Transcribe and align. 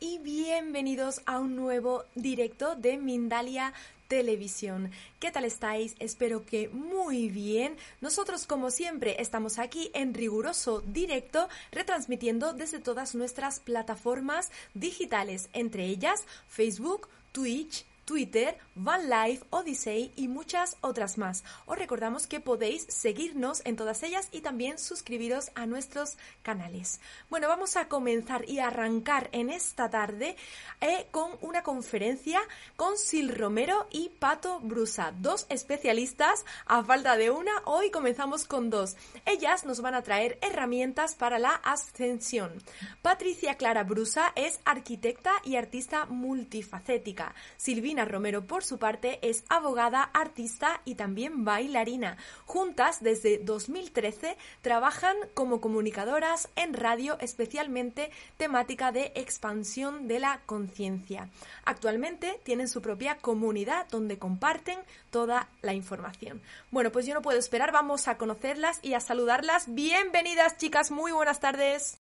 Y 0.00 0.18
bienvenidos 0.20 1.20
a 1.26 1.38
un 1.38 1.54
nuevo 1.54 2.04
directo 2.14 2.76
de 2.76 2.96
Mindalia 2.96 3.74
Televisión. 4.08 4.90
¿Qué 5.18 5.30
tal 5.30 5.44
estáis? 5.44 5.96
Espero 5.98 6.46
que 6.46 6.70
muy 6.70 7.28
bien. 7.28 7.76
Nosotros, 8.00 8.46
como 8.46 8.70
siempre, 8.70 9.20
estamos 9.20 9.58
aquí 9.58 9.90
en 9.92 10.14
riguroso 10.14 10.80
directo, 10.80 11.46
retransmitiendo 11.72 12.54
desde 12.54 12.78
todas 12.78 13.14
nuestras 13.14 13.60
plataformas 13.60 14.50
digitales, 14.72 15.50
entre 15.52 15.84
ellas 15.84 16.24
Facebook, 16.48 17.08
Twitch, 17.32 17.84
Twitter, 18.10 18.58
Van 18.74 19.08
Life, 19.08 19.44
Odyssey 19.50 20.10
y 20.16 20.26
muchas 20.26 20.76
otras 20.80 21.16
más. 21.16 21.44
Os 21.66 21.78
recordamos 21.78 22.26
que 22.26 22.40
podéis 22.40 22.84
seguirnos 22.88 23.62
en 23.64 23.76
todas 23.76 24.02
ellas 24.02 24.28
y 24.32 24.40
también 24.40 24.80
suscribiros 24.80 25.52
a 25.54 25.66
nuestros 25.66 26.16
canales. 26.42 27.00
Bueno, 27.28 27.46
vamos 27.46 27.76
a 27.76 27.86
comenzar 27.86 28.48
y 28.48 28.58
arrancar 28.58 29.28
en 29.30 29.48
esta 29.48 29.90
tarde 29.90 30.34
eh, 30.80 31.06
con 31.12 31.30
una 31.40 31.62
conferencia 31.62 32.40
con 32.74 32.98
Sil 32.98 33.30
Romero 33.30 33.86
y 33.92 34.08
Pato 34.08 34.58
Brusa, 34.58 35.14
dos 35.16 35.46
especialistas 35.48 36.44
a 36.66 36.82
falta 36.82 37.16
de 37.16 37.30
una. 37.30 37.52
Hoy 37.64 37.92
comenzamos 37.92 38.44
con 38.44 38.70
dos. 38.70 38.96
Ellas 39.24 39.64
nos 39.64 39.82
van 39.82 39.94
a 39.94 40.02
traer 40.02 40.36
herramientas 40.42 41.14
para 41.14 41.38
la 41.38 41.54
ascensión. 41.54 42.60
Patricia 43.02 43.54
Clara 43.54 43.84
Brusa 43.84 44.32
es 44.34 44.58
arquitecta 44.64 45.30
y 45.44 45.54
artista 45.54 46.06
multifacética. 46.06 47.36
Silvina 47.56 47.99
Romero, 48.04 48.46
por 48.46 48.64
su 48.64 48.78
parte, 48.78 49.18
es 49.22 49.44
abogada, 49.48 50.02
artista 50.02 50.80
y 50.84 50.94
también 50.94 51.44
bailarina. 51.44 52.16
Juntas, 52.46 53.02
desde 53.02 53.38
2013, 53.38 54.36
trabajan 54.62 55.16
como 55.34 55.60
comunicadoras 55.60 56.48
en 56.56 56.74
radio, 56.74 57.18
especialmente 57.20 58.10
temática 58.36 58.92
de 58.92 59.12
expansión 59.14 60.08
de 60.08 60.18
la 60.18 60.40
conciencia. 60.46 61.30
Actualmente 61.64 62.40
tienen 62.42 62.68
su 62.68 62.82
propia 62.82 63.18
comunidad 63.18 63.86
donde 63.90 64.18
comparten 64.18 64.78
toda 65.10 65.48
la 65.62 65.74
información. 65.74 66.42
Bueno, 66.70 66.90
pues 66.90 67.06
yo 67.06 67.14
no 67.14 67.22
puedo 67.22 67.38
esperar, 67.38 67.72
vamos 67.72 68.08
a 68.08 68.18
conocerlas 68.18 68.80
y 68.82 68.94
a 68.94 69.00
saludarlas. 69.00 69.72
Bienvenidas, 69.74 70.56
chicas, 70.56 70.90
muy 70.90 71.12
buenas 71.12 71.40
tardes. 71.40 71.99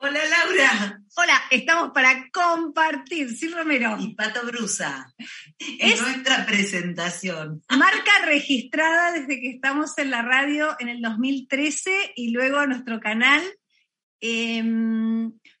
Hola 0.00 0.20
Laura. 0.30 1.02
Hola, 1.16 1.42
estamos 1.50 1.90
para 1.92 2.30
compartir, 2.30 3.34
sí 3.34 3.48
Romero. 3.48 3.96
Y 3.98 4.14
Pato 4.14 4.46
Brusa. 4.46 5.12
Es, 5.58 5.94
es 5.94 6.02
nuestra 6.02 6.46
presentación. 6.46 7.62
Marca 7.68 8.12
registrada 8.24 9.10
desde 9.10 9.40
que 9.40 9.50
estamos 9.50 9.98
en 9.98 10.12
la 10.12 10.22
radio 10.22 10.76
en 10.78 10.88
el 10.88 11.02
2013 11.02 12.12
y 12.14 12.30
luego 12.30 12.64
nuestro 12.66 13.00
canal, 13.00 13.42
eh, 14.20 14.62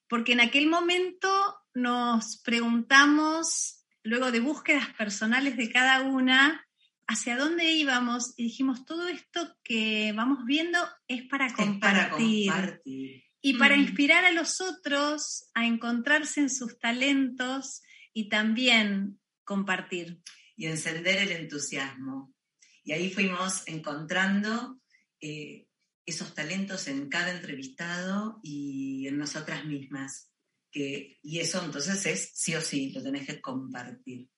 porque 0.08 0.34
en 0.34 0.40
aquel 0.40 0.68
momento 0.68 1.28
nos 1.74 2.40
preguntamos, 2.42 3.84
luego 4.04 4.30
de 4.30 4.38
búsquedas 4.38 4.88
personales 4.94 5.56
de 5.56 5.68
cada 5.72 6.02
una, 6.02 6.64
hacia 7.08 7.36
dónde 7.36 7.72
íbamos 7.72 8.34
y 8.36 8.44
dijimos, 8.44 8.84
todo 8.84 9.08
esto 9.08 9.56
que 9.64 10.12
vamos 10.14 10.44
viendo 10.44 10.78
es 11.08 11.24
para 11.24 11.52
compartir. 11.52 11.70
Es 11.70 11.80
para 11.80 12.10
compartir. 12.10 13.27
Y 13.40 13.54
para 13.54 13.76
mm. 13.76 13.80
inspirar 13.80 14.24
a 14.24 14.32
los 14.32 14.60
otros 14.60 15.48
a 15.54 15.66
encontrarse 15.66 16.40
en 16.40 16.50
sus 16.50 16.78
talentos 16.78 17.82
y 18.12 18.28
también 18.28 19.20
compartir. 19.44 20.20
Y 20.56 20.66
encender 20.66 21.18
el 21.18 21.32
entusiasmo. 21.32 22.34
Y 22.82 22.92
ahí 22.92 23.10
fuimos 23.10 23.62
encontrando 23.66 24.80
eh, 25.20 25.68
esos 26.04 26.34
talentos 26.34 26.88
en 26.88 27.08
cada 27.08 27.32
entrevistado 27.32 28.40
y 28.42 29.06
en 29.06 29.18
nosotras 29.18 29.64
mismas. 29.66 30.32
Que, 30.70 31.18
y 31.22 31.38
eso 31.40 31.64
entonces 31.64 32.04
es 32.06 32.32
sí 32.34 32.54
o 32.54 32.60
sí, 32.60 32.90
lo 32.92 33.02
tenés 33.02 33.26
que 33.26 33.40
compartir. 33.40 34.28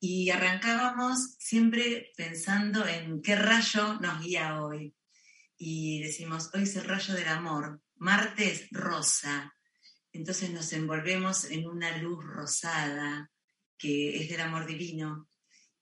Y 0.00 0.30
arrancábamos 0.30 1.34
siempre 1.38 2.12
pensando 2.16 2.86
en 2.86 3.20
qué 3.20 3.36
rayo 3.36 4.00
nos 4.00 4.20
guía 4.22 4.62
hoy. 4.62 4.94
Y 5.56 6.02
decimos, 6.02 6.50
hoy 6.54 6.62
es 6.62 6.74
el 6.76 6.84
rayo 6.84 7.14
del 7.14 7.28
amor, 7.28 7.80
Marte 8.02 8.50
es 8.50 8.68
rosa, 8.72 9.54
entonces 10.12 10.50
nos 10.50 10.72
envolvemos 10.72 11.44
en 11.44 11.68
una 11.68 11.96
luz 11.98 12.24
rosada 12.24 13.30
que 13.78 14.20
es 14.20 14.28
del 14.28 14.40
amor 14.40 14.66
divino 14.66 15.28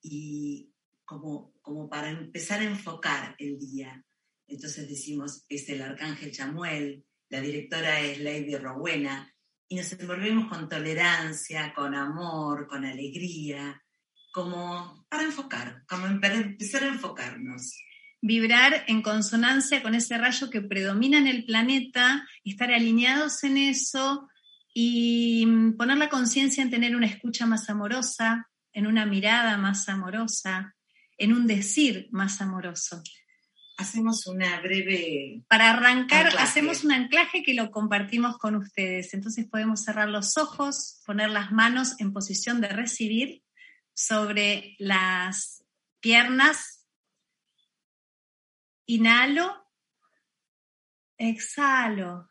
y 0.03 0.71
como, 1.07 1.55
como 1.63 1.89
para 1.89 2.11
empezar 2.11 2.61
a 2.61 2.65
enfocar 2.65 3.35
el 3.39 3.59
día. 3.59 4.05
Entonces 4.47 4.87
decimos, 4.87 5.47
es 5.49 5.67
el 5.71 5.81
arcángel 5.81 6.31
Chamuel, 6.31 7.07
la 7.31 7.41
directora 7.41 8.01
es 8.01 8.21
Lady 8.21 8.55
Rowena, 8.55 9.35
y 9.67 9.77
nos 9.77 9.91
envolvemos 9.93 10.47
con 10.51 10.69
tolerancia, 10.69 11.73
con 11.73 11.95
amor, 11.95 12.69
con 12.69 12.85
alegría, 12.85 13.83
como 14.31 15.07
para 15.09 15.23
enfocar, 15.23 15.87
como 15.89 16.21
para 16.21 16.35
empezar 16.35 16.83
a 16.83 16.89
enfocarnos 16.89 17.81
vibrar 18.21 18.85
en 18.87 19.03
consonancia 19.03 19.83
con 19.83 19.95
ese 19.95 20.19
rayo 20.19 20.51
que 20.51 20.61
predomina 20.61 21.19
en 21.19 21.27
el 21.27 21.45
planeta, 21.45 22.27
estar 22.45 22.73
alineados 22.73 23.43
en 23.45 23.57
eso 23.57 24.29
y 24.75 25.47
poner 25.77 25.99
la 25.99 26.09
conciencia 26.09 26.63
en 26.63 26.71
tener 26.71 26.95
una 26.95 27.07
escucha 27.07 27.47
más 27.47 27.69
amorosa, 27.71 28.49
en 28.73 28.87
una 28.87 29.07
mirada 29.07 29.57
más 29.57 29.89
amorosa, 29.89 30.77
en 31.17 31.33
un 31.33 31.47
decir 31.47 32.09
más 32.13 32.41
amoroso. 32.41 33.03
Hacemos 33.79 34.27
una 34.27 34.61
breve... 34.61 35.43
Para 35.49 35.71
arrancar, 35.71 36.27
anclaje. 36.27 36.45
hacemos 36.45 36.85
un 36.85 36.93
anclaje 36.93 37.43
que 37.43 37.55
lo 37.55 37.71
compartimos 37.71 38.37
con 38.37 38.55
ustedes. 38.57 39.15
Entonces 39.15 39.47
podemos 39.47 39.83
cerrar 39.83 40.09
los 40.11 40.37
ojos, 40.37 41.01
poner 41.07 41.31
las 41.31 41.51
manos 41.51 41.95
en 41.99 42.13
posición 42.13 42.61
de 42.61 42.69
recibir 42.69 43.43
sobre 43.95 44.77
las 44.79 45.65
piernas 46.01 46.80
Inhalo, 48.91 49.49
exhalo 51.17 52.29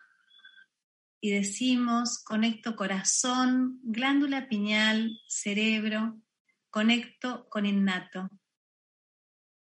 y 1.22 1.32
decimos, 1.32 2.22
conecto 2.22 2.76
corazón, 2.76 3.80
glándula 3.82 4.50
pineal, 4.50 5.18
cerebro, 5.30 6.22
conecto 6.70 7.48
con 7.48 7.66
innato. 7.66 8.30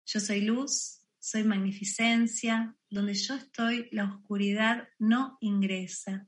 Yo 0.05 0.19
soy 0.19 0.41
luz, 0.41 1.01
soy 1.17 1.43
magnificencia, 1.43 2.75
donde 2.87 3.15
yo 3.15 3.33
estoy 3.33 3.89
la 3.91 4.03
oscuridad 4.03 4.87
no 4.99 5.39
ingresa. 5.41 6.27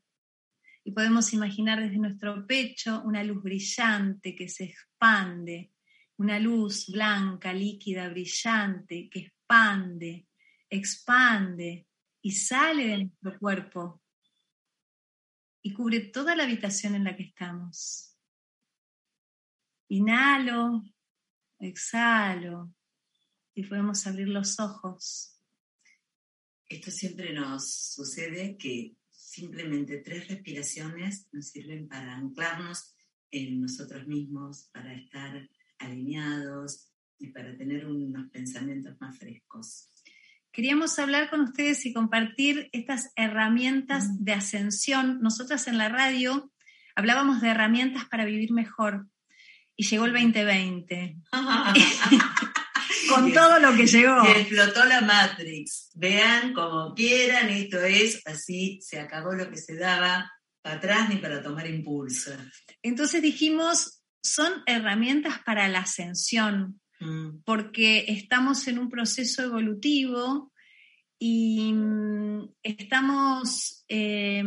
Y 0.83 0.91
podemos 0.91 1.33
imaginar 1.33 1.79
desde 1.83 1.99
nuestro 1.99 2.47
pecho 2.47 3.03
una 3.05 3.23
luz 3.23 3.43
brillante 3.43 4.35
que 4.35 4.49
se 4.49 4.63
expande, 4.63 5.71
una 6.15 6.39
luz 6.39 6.87
blanca, 6.87 7.53
líquida, 7.53 8.09
brillante, 8.09 9.07
que 9.07 9.19
expande, 9.19 10.26
expande 10.69 11.87
y 12.21 12.31
sale 12.31 12.87
de 12.87 12.97
nuestro 12.97 13.39
cuerpo 13.39 14.01
y 15.61 15.73
cubre 15.73 15.99
toda 15.99 16.35
la 16.35 16.43
habitación 16.43 16.95
en 16.95 17.03
la 17.03 17.15
que 17.15 17.23
estamos. 17.23 18.17
Inhalo, 19.89 20.83
exhalo 21.59 22.73
y 23.53 23.63
podemos 23.63 24.05
abrir 24.05 24.29
los 24.29 24.59
ojos. 24.59 25.41
Esto 26.69 26.91
siempre 26.91 27.33
nos 27.33 27.93
sucede 27.93 28.57
que 28.57 28.97
simplemente 29.09 29.97
tres 29.99 30.27
respiraciones 30.27 31.27
nos 31.31 31.47
sirven 31.47 31.87
para 31.87 32.15
anclarnos 32.15 32.95
en 33.31 33.61
nosotros 33.61 34.07
mismos, 34.07 34.69
para 34.73 34.93
estar 34.93 35.49
alineados 35.79 36.91
y 37.19 37.27
para 37.27 37.57
tener 37.57 37.85
unos 37.87 38.29
pensamientos 38.29 38.95
más 38.99 39.17
frescos. 39.17 39.96
Queríamos 40.57 40.97
hablar 40.97 41.29
con 41.29 41.41
ustedes 41.41 41.85
y 41.85 41.93
compartir 41.93 42.67
estas 42.71 43.11
herramientas 43.15 44.25
de 44.25 44.33
ascensión. 44.33 45.19
Nosotras 45.21 45.67
en 45.67 45.77
la 45.77 45.87
radio 45.87 46.51
hablábamos 46.95 47.41
de 47.41 47.49
herramientas 47.49 48.05
para 48.05 48.25
vivir 48.25 48.51
mejor 48.51 49.05
y 49.75 49.85
llegó 49.85 50.05
el 50.05 50.13
2020. 50.13 51.17
con 53.09 53.31
todo 53.33 53.59
lo 53.59 53.75
que 53.75 53.85
llegó. 53.85 54.23
Y 54.25 54.31
explotó 54.31 54.83
la 54.85 55.01
Matrix. 55.01 55.91
Vean 55.93 56.53
como 56.53 56.95
quieran, 56.95 57.49
esto 57.49 57.79
es 57.81 58.23
así, 58.25 58.79
se 58.81 58.99
acabó 58.99 59.33
lo 59.33 59.51
que 59.51 59.57
se 59.57 59.75
daba 59.75 60.31
para 60.63 60.77
atrás 60.77 61.09
ni 61.09 61.17
para 61.17 61.43
tomar 61.43 61.67
impulso. 61.67 62.31
Entonces 62.81 63.21
dijimos, 63.21 64.01
son 64.23 64.63
herramientas 64.65 65.37
para 65.45 65.67
la 65.67 65.81
ascensión, 65.81 66.81
Mm. 66.99 67.43
porque 67.45 68.05
estamos 68.07 68.67
en 68.67 68.79
un 68.79 68.89
proceso 68.89 69.43
evolutivo 69.43 70.51
y 71.19 71.71
mm, 71.71 72.49
estamos 72.63 73.85
eh, 73.87 74.43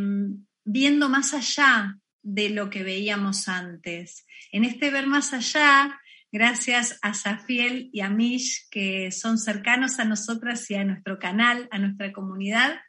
viendo 0.65 1.09
más 1.09 1.33
allá 1.33 1.97
de 2.23 2.51
lo 2.51 2.69
que 2.69 2.83
veíamos 2.83 3.49
antes. 3.49 4.27
En 4.53 4.65
este 4.65 4.91
ver 4.91 5.07
más 5.07 5.33
allá, 5.33 6.01
gracias 6.33 6.99
a 7.03 7.15
Safiel 7.15 7.89
y 7.93 8.01
a 8.01 8.11
Mish, 8.11 8.69
que 8.71 9.11
son 9.13 9.39
cercanos 9.39 9.99
a 9.99 10.05
nosotras 10.05 10.69
y 10.71 10.75
a 10.75 10.85
nuestro 10.85 11.19
canal, 11.19 11.69
a 11.71 11.79
nuestra 11.79 12.13
comunidad, 12.13 12.81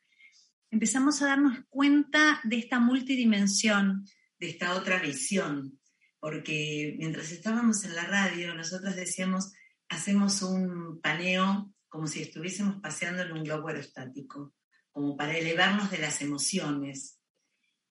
empezamos 0.72 1.22
a 1.22 1.28
darnos 1.28 1.60
cuenta 1.70 2.42
de 2.44 2.58
esta 2.58 2.80
multidimensión. 2.80 4.06
de 4.40 4.50
esta 4.50 4.74
otra 4.74 5.00
visión, 5.00 5.80
porque 6.22 6.96
mientras 7.00 7.32
estábamos 7.32 7.84
en 7.84 7.96
la 7.96 8.06
radio, 8.06 8.54
nosotros 8.54 8.96
decíamos, 8.96 9.52
hacemos 9.90 10.44
un 10.44 11.02
paneo 11.02 11.74
como 11.90 12.08
si 12.08 12.22
estuviésemos 12.22 12.80
paseando 12.80 13.24
en 13.24 13.34
un 13.34 13.44
globo 13.44 13.68
aerostático, 13.68 14.54
como 14.92 15.18
para 15.18 15.38
elevarnos 15.38 15.90
de 15.90 15.98
las 15.98 16.22
emociones. 16.22 17.20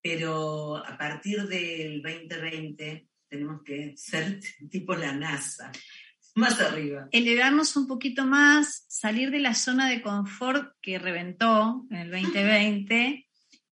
Pero 0.00 0.76
a 0.78 0.96
partir 0.96 1.46
del 1.48 2.00
2020 2.00 3.08
tenemos 3.28 3.62
que 3.62 3.94
ser 3.96 4.40
tipo 4.70 4.94
la 4.94 5.12
NASA, 5.12 5.72
más 6.36 6.60
arriba. 6.60 7.08
elevarnos 7.10 7.76
un 7.76 7.88
poquito 7.88 8.24
más, 8.24 8.86
salir 8.88 9.32
de 9.32 9.40
la 9.40 9.54
zona 9.54 9.90
de 9.90 10.02
confort 10.02 10.72
que 10.80 11.00
reventó 11.00 11.84
en 11.90 11.96
el 11.96 12.10
2020 12.12 13.26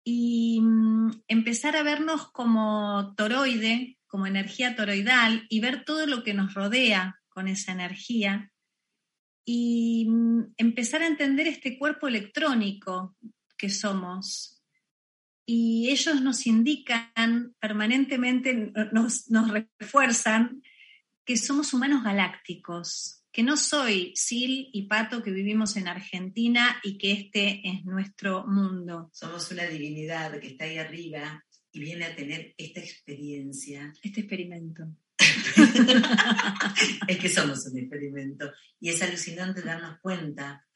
y 0.04 0.60
mm, 0.60 1.22
empezar 1.26 1.74
a 1.74 1.82
vernos 1.82 2.30
como 2.32 3.14
toroide, 3.16 3.98
como 4.12 4.26
energía 4.26 4.76
toroidal 4.76 5.46
y 5.48 5.60
ver 5.60 5.86
todo 5.86 6.06
lo 6.06 6.22
que 6.22 6.34
nos 6.34 6.52
rodea 6.52 7.18
con 7.30 7.48
esa 7.48 7.72
energía 7.72 8.52
y 9.42 10.06
mm, 10.06 10.52
empezar 10.58 11.00
a 11.00 11.06
entender 11.06 11.46
este 11.46 11.78
cuerpo 11.78 12.08
electrónico 12.08 13.16
que 13.56 13.70
somos. 13.70 14.62
Y 15.46 15.88
ellos 15.88 16.20
nos 16.20 16.46
indican 16.46 17.54
permanentemente, 17.58 18.70
nos, 18.92 19.30
nos 19.30 19.50
refuerzan 19.50 20.62
que 21.24 21.38
somos 21.38 21.72
humanos 21.72 22.04
galácticos, 22.04 23.24
que 23.32 23.42
no 23.42 23.56
soy 23.56 24.12
Sil 24.12 24.68
y 24.74 24.88
Pato 24.88 25.22
que 25.22 25.30
vivimos 25.30 25.78
en 25.78 25.88
Argentina 25.88 26.78
y 26.82 26.98
que 26.98 27.12
este 27.12 27.66
es 27.66 27.86
nuestro 27.86 28.46
mundo. 28.46 29.08
Somos 29.14 29.50
una 29.50 29.64
divinidad 29.64 30.38
que 30.38 30.48
está 30.48 30.66
ahí 30.66 30.76
arriba 30.76 31.42
y 31.72 31.80
viene 31.80 32.04
a 32.04 32.14
tener 32.14 32.54
esta 32.56 32.80
experiencia. 32.80 33.92
Este 34.02 34.20
experimento. 34.20 34.84
es 37.08 37.18
que 37.18 37.28
somos 37.28 37.66
un 37.66 37.78
experimento. 37.78 38.52
Y 38.78 38.90
es 38.90 39.02
alucinante 39.02 39.62
darnos 39.62 39.98
cuenta, 40.00 40.66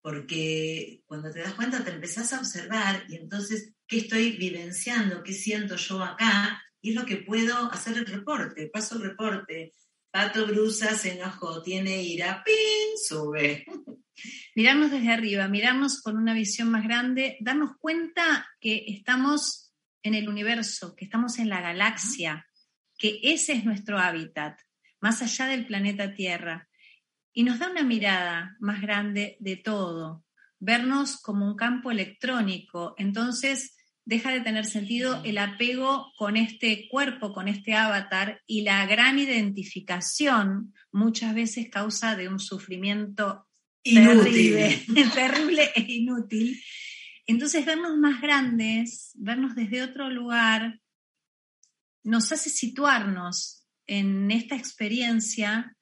porque 0.00 1.02
cuando 1.06 1.30
te 1.30 1.40
das 1.40 1.54
cuenta 1.54 1.84
te 1.84 1.90
empezás 1.90 2.32
a 2.32 2.38
observar 2.38 3.04
y 3.08 3.16
entonces, 3.16 3.74
¿qué 3.86 3.98
estoy 3.98 4.36
vivenciando? 4.36 5.22
¿Qué 5.22 5.32
siento 5.32 5.76
yo 5.76 6.02
acá? 6.02 6.62
Y 6.80 6.90
es 6.90 6.94
lo 6.94 7.04
que 7.04 7.16
puedo 7.16 7.70
hacer 7.72 7.98
el 7.98 8.06
reporte. 8.06 8.70
Paso 8.72 8.96
el 8.96 9.02
reporte. 9.02 9.72
Pato 10.10 10.46
Brusa 10.46 10.96
se 10.96 11.12
enojó, 11.12 11.62
tiene 11.62 12.02
ira, 12.02 12.42
¡pin! 12.44 12.96
Sube. 13.06 13.66
Mirarnos 14.54 14.90
desde 14.90 15.10
arriba, 15.10 15.46
mirarnos 15.46 16.00
con 16.00 16.16
una 16.16 16.34
visión 16.34 16.70
más 16.70 16.82
grande, 16.82 17.36
darnos 17.40 17.76
cuenta 17.78 18.48
que 18.58 18.84
estamos 18.88 19.67
en 20.02 20.14
el 20.14 20.28
universo, 20.28 20.94
que 20.96 21.04
estamos 21.04 21.38
en 21.38 21.48
la 21.48 21.60
galaxia, 21.60 22.46
que 22.96 23.20
ese 23.22 23.52
es 23.52 23.64
nuestro 23.64 23.98
hábitat, 23.98 24.58
más 25.00 25.22
allá 25.22 25.46
del 25.46 25.66
planeta 25.66 26.14
Tierra. 26.14 26.68
Y 27.32 27.44
nos 27.44 27.58
da 27.58 27.70
una 27.70 27.84
mirada 27.84 28.56
más 28.58 28.80
grande 28.80 29.36
de 29.40 29.56
todo, 29.56 30.24
vernos 30.58 31.20
como 31.20 31.46
un 31.46 31.56
campo 31.56 31.90
electrónico. 31.90 32.94
Entonces 32.98 33.76
deja 34.04 34.32
de 34.32 34.40
tener 34.40 34.64
sentido 34.64 35.20
el 35.24 35.38
apego 35.38 36.12
con 36.16 36.36
este 36.36 36.88
cuerpo, 36.88 37.32
con 37.32 37.46
este 37.46 37.74
avatar 37.74 38.40
y 38.46 38.62
la 38.62 38.86
gran 38.86 39.18
identificación 39.18 40.74
muchas 40.90 41.34
veces 41.34 41.68
causa 41.70 42.16
de 42.16 42.28
un 42.28 42.40
sufrimiento 42.40 43.46
terrible, 43.82 44.82
terrible 45.14 45.70
e 45.74 45.84
inútil. 45.92 46.58
Entonces 47.28 47.66
vernos 47.66 47.96
más 47.98 48.22
grandes, 48.22 49.12
vernos 49.14 49.54
desde 49.54 49.82
otro 49.82 50.08
lugar, 50.08 50.80
nos 52.02 52.32
hace 52.32 52.48
situarnos 52.48 53.68
en 53.86 54.30
esta 54.30 54.56
experiencia 54.56 55.76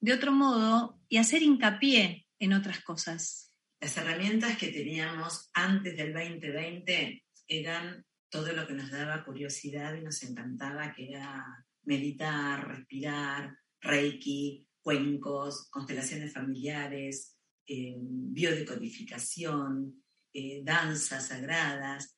de 0.00 0.12
otro 0.12 0.32
modo 0.32 1.00
y 1.08 1.18
hacer 1.18 1.42
hincapié 1.42 2.26
en 2.40 2.54
otras 2.54 2.82
cosas. 2.82 3.52
Las 3.80 3.96
herramientas 3.96 4.58
que 4.58 4.72
teníamos 4.72 5.48
antes 5.54 5.96
del 5.96 6.12
2020 6.12 7.24
eran 7.46 8.04
todo 8.28 8.52
lo 8.52 8.66
que 8.66 8.74
nos 8.74 8.90
daba 8.90 9.24
curiosidad 9.24 9.94
y 9.94 10.02
nos 10.02 10.24
encantaba, 10.24 10.92
que 10.92 11.10
era 11.10 11.64
meditar, 11.84 12.66
respirar, 12.66 13.56
reiki, 13.80 14.66
cuencos, 14.82 15.68
constelaciones 15.70 16.32
familiares, 16.32 17.36
eh, 17.64 17.94
biodecodificación, 17.96 20.02
eh, 20.38 20.60
danzas 20.64 21.28
sagradas. 21.28 22.16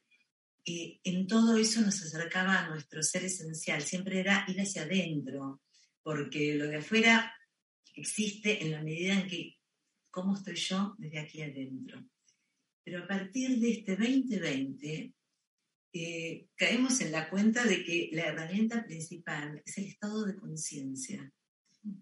Eh, 0.65 1.01
en 1.05 1.27
todo 1.27 1.57
eso 1.57 1.81
nos 1.81 2.03
acercaba 2.03 2.59
a 2.59 2.69
nuestro 2.69 3.03
ser 3.03 3.25
esencial, 3.25 3.83
siempre 3.83 4.21
era 4.21 4.45
ir 4.49 4.61
hacia 4.61 4.83
adentro, 4.83 5.63
porque 6.03 6.55
lo 6.55 6.67
de 6.67 6.77
afuera 6.77 7.35
existe 7.95 8.63
en 8.63 8.73
la 8.73 8.83
medida 8.83 9.15
en 9.15 9.29
que, 9.29 9.57
¿cómo 10.11 10.35
estoy 10.35 10.57
yo 10.57 10.95
desde 10.99 11.19
aquí 11.19 11.43
adentro? 11.43 12.05
Pero 12.85 13.05
a 13.05 13.07
partir 13.07 13.59
de 13.59 13.71
este 13.71 13.97
2020, 13.97 15.15
eh, 15.93 16.47
caemos 16.55 17.01
en 17.01 17.13
la 17.13 17.29
cuenta 17.29 17.65
de 17.65 17.85
que 17.85 18.11
la 18.13 18.27
herramienta 18.27 18.85
principal 18.85 19.61
es 19.65 19.79
el 19.79 19.87
estado 19.87 20.25
de 20.25 20.37
conciencia. 20.37 21.33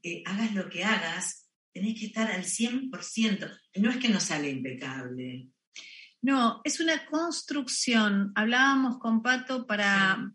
Eh, 0.02 0.22
hagas 0.26 0.54
lo 0.54 0.68
que 0.68 0.84
hagas, 0.84 1.48
tenés 1.72 1.98
que 1.98 2.06
estar 2.06 2.30
al 2.30 2.44
100%. 2.44 3.50
No 3.76 3.90
es 3.90 3.96
que 3.96 4.08
no 4.08 4.20
sale 4.20 4.50
impecable. 4.50 5.48
No, 6.22 6.60
es 6.64 6.80
una 6.80 7.06
construcción. 7.06 8.32
Hablábamos 8.34 8.98
con 8.98 9.22
Pato 9.22 9.66
para 9.66 10.32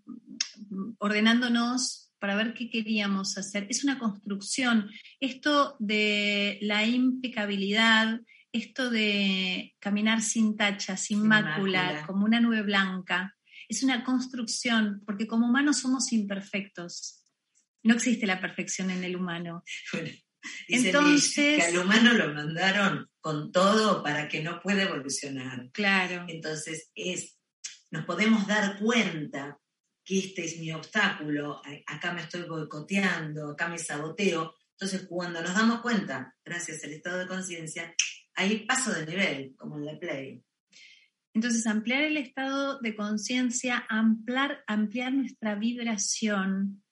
ordenándonos 0.97 2.11
para 2.19 2.35
ver 2.35 2.53
qué 2.53 2.69
queríamos 2.69 3.37
hacer. 3.37 3.67
Es 3.69 3.83
una 3.83 3.99
construcción. 3.99 4.89
Esto 5.19 5.75
de 5.79 6.57
la 6.61 6.85
impecabilidad, 6.85 8.21
esto 8.53 8.89
de 8.89 9.75
caminar 9.79 10.21
sin 10.21 10.55
tacha, 10.55 10.95
sin, 10.95 11.19
Sin 11.19 11.27
mácula, 11.27 11.83
mácula. 11.83 12.05
como 12.07 12.25
una 12.25 12.39
nube 12.39 12.61
blanca, 12.61 13.35
es 13.67 13.83
una 13.83 14.03
construcción, 14.03 15.01
porque 15.05 15.27
como 15.27 15.47
humanos 15.47 15.77
somos 15.79 16.13
imperfectos. 16.13 17.23
No 17.83 17.95
existe 17.95 18.25
la 18.25 18.39
perfección 18.39 18.89
en 18.89 19.03
el 19.03 19.15
humano. 19.17 19.63
Bueno, 19.91 20.09
Entonces- 20.69 21.57
que 21.57 21.61
al 21.61 21.77
humano 21.77 22.13
lo 22.13 22.33
mandaron 22.33 23.09
con 23.23 23.51
todo 23.51 24.03
para 24.03 24.27
que 24.27 24.43
no 24.43 24.59
pueda 24.61 24.83
evolucionar. 24.83 25.71
Claro. 25.71 26.25
Entonces, 26.27 26.91
es, 26.93 27.39
nos 27.89 28.05
podemos 28.05 28.45
dar 28.45 28.77
cuenta 28.77 29.57
que 30.03 30.19
este 30.19 30.43
es 30.43 30.59
mi 30.59 30.71
obstáculo, 30.73 31.61
acá 31.87 32.11
me 32.11 32.21
estoy 32.21 32.43
boicoteando, 32.43 33.51
acá 33.51 33.69
me 33.69 33.77
saboteo. 33.79 34.53
Entonces, 34.71 35.07
cuando 35.07 35.41
nos 35.41 35.53
damos 35.53 35.79
cuenta, 35.81 36.35
gracias 36.43 36.83
al 36.83 36.91
estado 36.91 37.19
de 37.19 37.27
conciencia, 37.27 37.95
ahí 38.35 38.65
paso 38.65 38.91
de 38.91 39.05
nivel, 39.05 39.55
como 39.55 39.77
en 39.77 39.85
la 39.85 39.97
Play. 39.97 40.43
Entonces, 41.33 41.65
ampliar 41.65 42.03
el 42.03 42.17
estado 42.17 42.79
de 42.81 42.95
conciencia, 42.95 43.85
ampliar, 43.87 44.63
ampliar 44.67 45.13
nuestra 45.13 45.55
vibración 45.55 46.83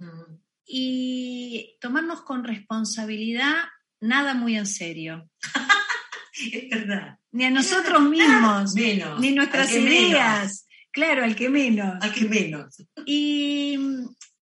Mm. 0.00 0.40
y 0.64 1.76
tomarnos 1.80 2.22
con 2.22 2.44
responsabilidad 2.44 3.64
nada 4.00 4.34
muy 4.34 4.56
en 4.56 4.66
serio. 4.66 5.28
Es 6.52 6.68
verdad. 6.70 7.18
Ni 7.32 7.44
a 7.44 7.50
nosotros 7.50 8.02
mismos, 8.02 8.74
Menos. 8.74 9.20
ni 9.20 9.32
nuestras 9.32 9.72
menos, 9.72 9.92
ideas. 9.92 10.66
Claro, 10.92 11.24
al 11.24 11.36
que 11.36 11.48
menos. 11.48 11.96
al 12.02 12.12
que 12.12 12.24
menos. 12.24 12.82
Y 13.06 13.76
mm, 13.78 14.08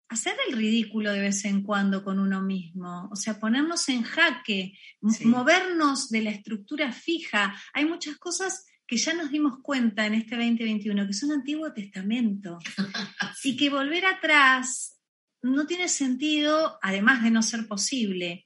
hacer 0.10 0.36
el 0.50 0.58
ridículo 0.58 1.12
de 1.14 1.20
vez 1.22 1.46
en 1.46 1.62
cuando 1.64 2.04
con 2.04 2.20
uno 2.20 2.42
mismo, 2.42 3.08
o 3.12 3.16
sea, 3.16 3.40
ponernos 3.40 3.88
en 3.90 4.04
jaque, 4.04 4.74
Sí. 5.10 5.26
movernos 5.26 6.10
de 6.10 6.22
la 6.24 6.32
estructura 6.32 6.92
fija. 6.92 7.56
Hay 7.74 7.86
muchas 7.86 8.18
cosas 8.18 8.66
que 8.88 8.98
ya 8.98 9.14
nos 9.14 9.32
dimos 9.32 9.60
cuenta 9.64 10.06
en 10.06 10.14
este 10.16 10.36
2021 10.36 11.08
que 11.08 11.14
son 11.14 11.32
Antiguo 11.32 11.72
Testamento 11.74 12.60
y 13.44 13.56
que 13.56 13.70
volver 13.70 14.06
atrás 14.06 15.00
no 15.42 15.66
tiene 15.68 15.88
sentido, 15.90 16.78
además 16.82 17.24
de 17.24 17.30
no 17.32 17.44
ser 17.44 17.68
posible, 17.68 18.45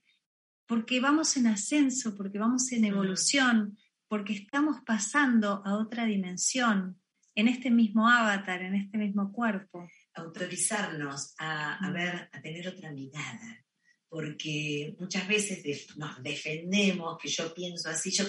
porque 0.70 1.00
vamos 1.02 1.36
en 1.36 1.48
ascenso, 1.48 2.16
porque 2.16 2.38
vamos 2.38 2.72
en 2.72 2.86
evolución, 2.86 3.76
porque 4.08 4.34
estamos 4.34 4.78
pasando 4.86 5.64
a 5.66 5.74
otra 5.78 6.06
dimensión, 6.06 7.02
en 7.36 7.48
este 7.48 7.72
mismo 7.72 8.08
avatar, 8.08 8.62
en 8.62 8.76
este 8.76 8.98
mismo 8.98 9.32
cuerpo. 9.32 9.88
autorizarnos 10.14 11.34
a, 11.40 11.76
a 11.84 11.90
Mm. 11.90 11.94
ver, 11.94 12.30
a 12.32 12.42
tener 12.42 12.68
otra 12.68 12.92
mirada, 12.92 13.66
porque 14.10 14.96
muchas 15.00 15.28
veces 15.28 15.64
def- 15.64 15.96
nos 15.98 16.22
defendemos 16.22 17.18
que 17.22 17.30
yo 17.30 17.54
pienso 17.54 17.90
así, 17.90 18.12
yo, 18.12 18.26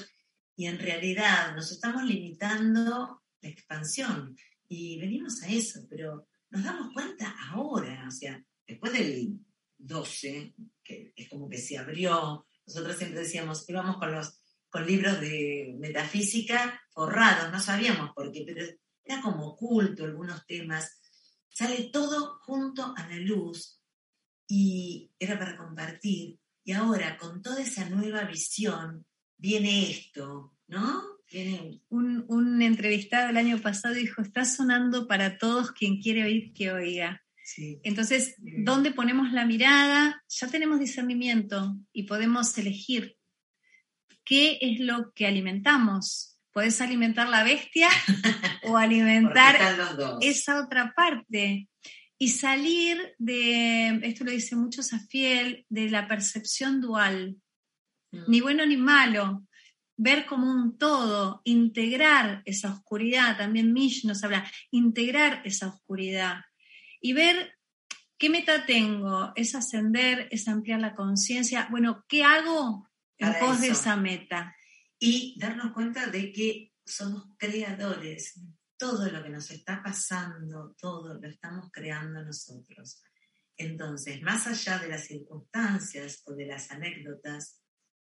y 0.56 0.66
en 0.66 0.78
realidad 0.78 1.54
nos 1.56 1.72
estamos 1.72 2.04
limitando 2.04 3.22
la 3.42 3.48
expansión 3.48 4.36
y 4.68 4.98
venimos 5.00 5.42
a 5.42 5.48
eso, 5.48 5.80
pero 5.90 6.28
nos 6.50 6.62
damos 6.62 6.92
cuenta 6.92 7.34
ahora, 7.50 8.04
o 8.06 8.10
sea, 8.10 8.42
después 8.66 8.92
del 8.92 9.40
12, 9.78 10.54
es 11.16 11.28
como 11.28 11.48
que 11.48 11.58
se 11.58 11.78
abrió, 11.78 12.46
nosotros 12.66 12.96
siempre 12.96 13.20
decíamos, 13.20 13.68
íbamos 13.68 13.96
con 13.98 14.12
los 14.12 14.36
con 14.68 14.86
libros 14.86 15.20
de 15.20 15.74
metafísica 15.80 16.80
forrados, 16.90 17.50
no 17.50 17.58
sabíamos 17.58 18.10
por 18.14 18.30
qué, 18.30 18.44
pero 18.46 18.64
era 19.02 19.20
como 19.20 19.48
oculto 19.48 20.04
algunos 20.04 20.46
temas 20.46 21.00
sale 21.50 21.90
todo 21.92 22.38
junto 22.44 22.94
a 22.96 23.08
la 23.08 23.16
luz 23.16 23.80
y 24.48 25.10
era 25.18 25.38
para 25.38 25.56
compartir. 25.56 26.38
Y 26.64 26.72
ahora, 26.72 27.18
con 27.18 27.42
toda 27.42 27.60
esa 27.60 27.88
nueva 27.88 28.24
visión, 28.24 29.04
viene 29.36 29.90
esto, 29.90 30.56
¿no? 30.68 31.02
Un, 31.88 32.24
un 32.28 32.62
entrevistado 32.62 33.30
el 33.30 33.36
año 33.36 33.60
pasado 33.60 33.94
dijo, 33.94 34.20
está 34.20 34.44
sonando 34.44 35.06
para 35.06 35.38
todos 35.38 35.72
quien 35.72 36.00
quiere 36.00 36.24
oír 36.24 36.52
que 36.52 36.72
oiga. 36.72 37.22
Sí, 37.54 37.80
Entonces. 37.82 38.34
¿dónde 38.38 38.92
ponemos 38.92 39.32
la 39.32 39.44
mirada? 39.44 40.22
Ya 40.28 40.48
tenemos 40.48 40.78
discernimiento 40.78 41.76
y 41.92 42.04
podemos 42.04 42.56
elegir 42.58 43.16
qué 44.24 44.58
es 44.60 44.80
lo 44.80 45.12
que 45.12 45.26
alimentamos. 45.26 46.38
Podés 46.52 46.80
alimentar 46.80 47.28
la 47.28 47.44
bestia 47.44 47.88
o 48.64 48.76
alimentar 48.76 49.56
esa 50.20 50.64
otra 50.64 50.92
parte 50.94 51.68
y 52.18 52.28
salir 52.28 53.14
de, 53.18 54.00
esto 54.02 54.24
lo 54.24 54.30
dice 54.30 54.56
mucho 54.56 54.82
Safiel, 54.82 55.64
de 55.68 55.88
la 55.90 56.06
percepción 56.06 56.80
dual, 56.80 57.36
Mm. 58.12 58.24
ni 58.28 58.40
bueno 58.40 58.66
ni 58.66 58.76
malo, 58.76 59.46
ver 59.96 60.26
como 60.26 60.50
un 60.50 60.78
todo, 60.78 61.42
integrar 61.44 62.42
esa 62.44 62.72
oscuridad, 62.72 63.36
también 63.36 63.72
Mish 63.72 64.04
nos 64.04 64.24
habla, 64.24 64.50
integrar 64.70 65.42
esa 65.44 65.68
oscuridad 65.68 66.40
y 67.00 67.12
ver 67.12 67.54
qué 68.18 68.28
meta 68.28 68.66
tengo, 68.66 69.32
es 69.34 69.54
ascender, 69.54 70.28
es 70.30 70.46
ampliar 70.46 70.80
la 70.80 70.94
conciencia, 70.94 71.68
bueno, 71.70 72.04
¿qué 72.08 72.22
hago 72.22 72.88
en 73.18 73.34
pos 73.40 73.60
de 73.60 73.68
esa 73.68 73.96
meta? 73.96 74.54
Y 74.98 75.38
darnos 75.40 75.72
cuenta 75.72 76.06
de 76.06 76.32
que 76.32 76.72
somos 76.84 77.24
creadores. 77.38 78.38
Todo 78.76 79.10
lo 79.10 79.22
que 79.22 79.30
nos 79.30 79.50
está 79.50 79.82
pasando, 79.82 80.74
todo 80.78 81.18
lo 81.20 81.28
estamos 81.28 81.70
creando 81.70 82.22
nosotros. 82.22 83.02
Entonces, 83.56 84.22
más 84.22 84.46
allá 84.46 84.78
de 84.78 84.88
las 84.88 85.06
circunstancias 85.06 86.22
o 86.24 86.34
de 86.34 86.46
las 86.46 86.70
anécdotas, 86.70 87.60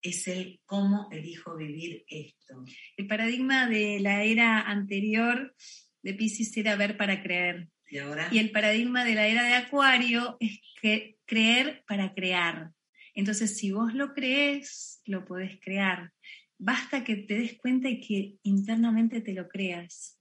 es 0.02 0.28
el 0.28 0.62
cómo 0.66 1.10
elijo 1.12 1.56
vivir 1.56 2.04
esto. 2.08 2.64
El 2.98 3.08
paradigma 3.08 3.68
de 3.68 4.00
la 4.00 4.24
era 4.24 4.62
anterior 4.62 5.54
de 6.02 6.14
Pisces 6.14 6.56
era 6.58 6.76
ver 6.76 6.98
para 6.98 7.22
creer. 7.22 7.70
Y 7.92 7.98
ahora, 8.00 8.30
Y 8.32 8.40
el 8.40 8.52
paradigma 8.52 9.04
de 9.06 9.16
la 9.16 9.28
era 9.28 9.44
de 9.44 9.54
Acuario 9.56 10.38
es 10.40 10.60
que 10.82 11.18
creer 11.26 11.84
para 11.88 12.14
crear. 12.14 12.72
Entonces, 13.14 13.58
si 13.58 13.72
vos 13.72 13.94
lo 13.94 14.14
crees, 14.14 15.02
lo 15.06 15.26
podés 15.26 15.60
crear. 15.60 16.12
Basta 16.58 17.04
que 17.04 17.18
te 17.18 17.36
des 17.36 17.58
cuenta 17.58 17.90
y 17.90 18.00
que 18.00 18.38
internamente 18.44 19.22
te 19.22 19.34
lo 19.34 19.48
creas. 19.48 20.18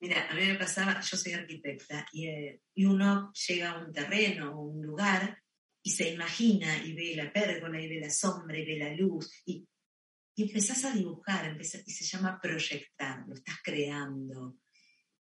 mira, 0.00 0.28
a 0.30 0.34
mí 0.34 0.42
me 0.46 0.56
pasaba, 0.56 1.00
yo 1.00 1.16
soy 1.16 1.32
arquitecta, 1.32 2.06
y, 2.12 2.26
eh, 2.26 2.60
y 2.74 2.84
uno 2.84 3.32
llega 3.48 3.70
a 3.70 3.78
un 3.84 3.92
terreno 3.92 4.52
o 4.52 4.62
un 4.66 4.84
lugar 4.84 5.38
y 5.82 5.90
se 5.90 6.10
imagina 6.12 6.84
y 6.84 6.92
ve 6.94 7.14
la 7.16 7.32
pérgola 7.32 7.80
y 7.80 7.88
ve 7.88 8.00
la 8.00 8.10
sombra 8.10 8.58
y 8.58 8.64
ve 8.66 8.76
la 8.78 8.92
luz 8.94 9.42
y, 9.46 9.66
y 10.36 10.42
empezás 10.44 10.84
a 10.84 10.92
dibujar, 10.92 11.44
empezás- 11.46 11.84
y 11.86 11.90
se 11.92 12.04
llama 12.04 12.38
proyectar, 12.42 13.24
lo 13.26 13.34
estás 13.34 13.56
creando. 13.62 14.56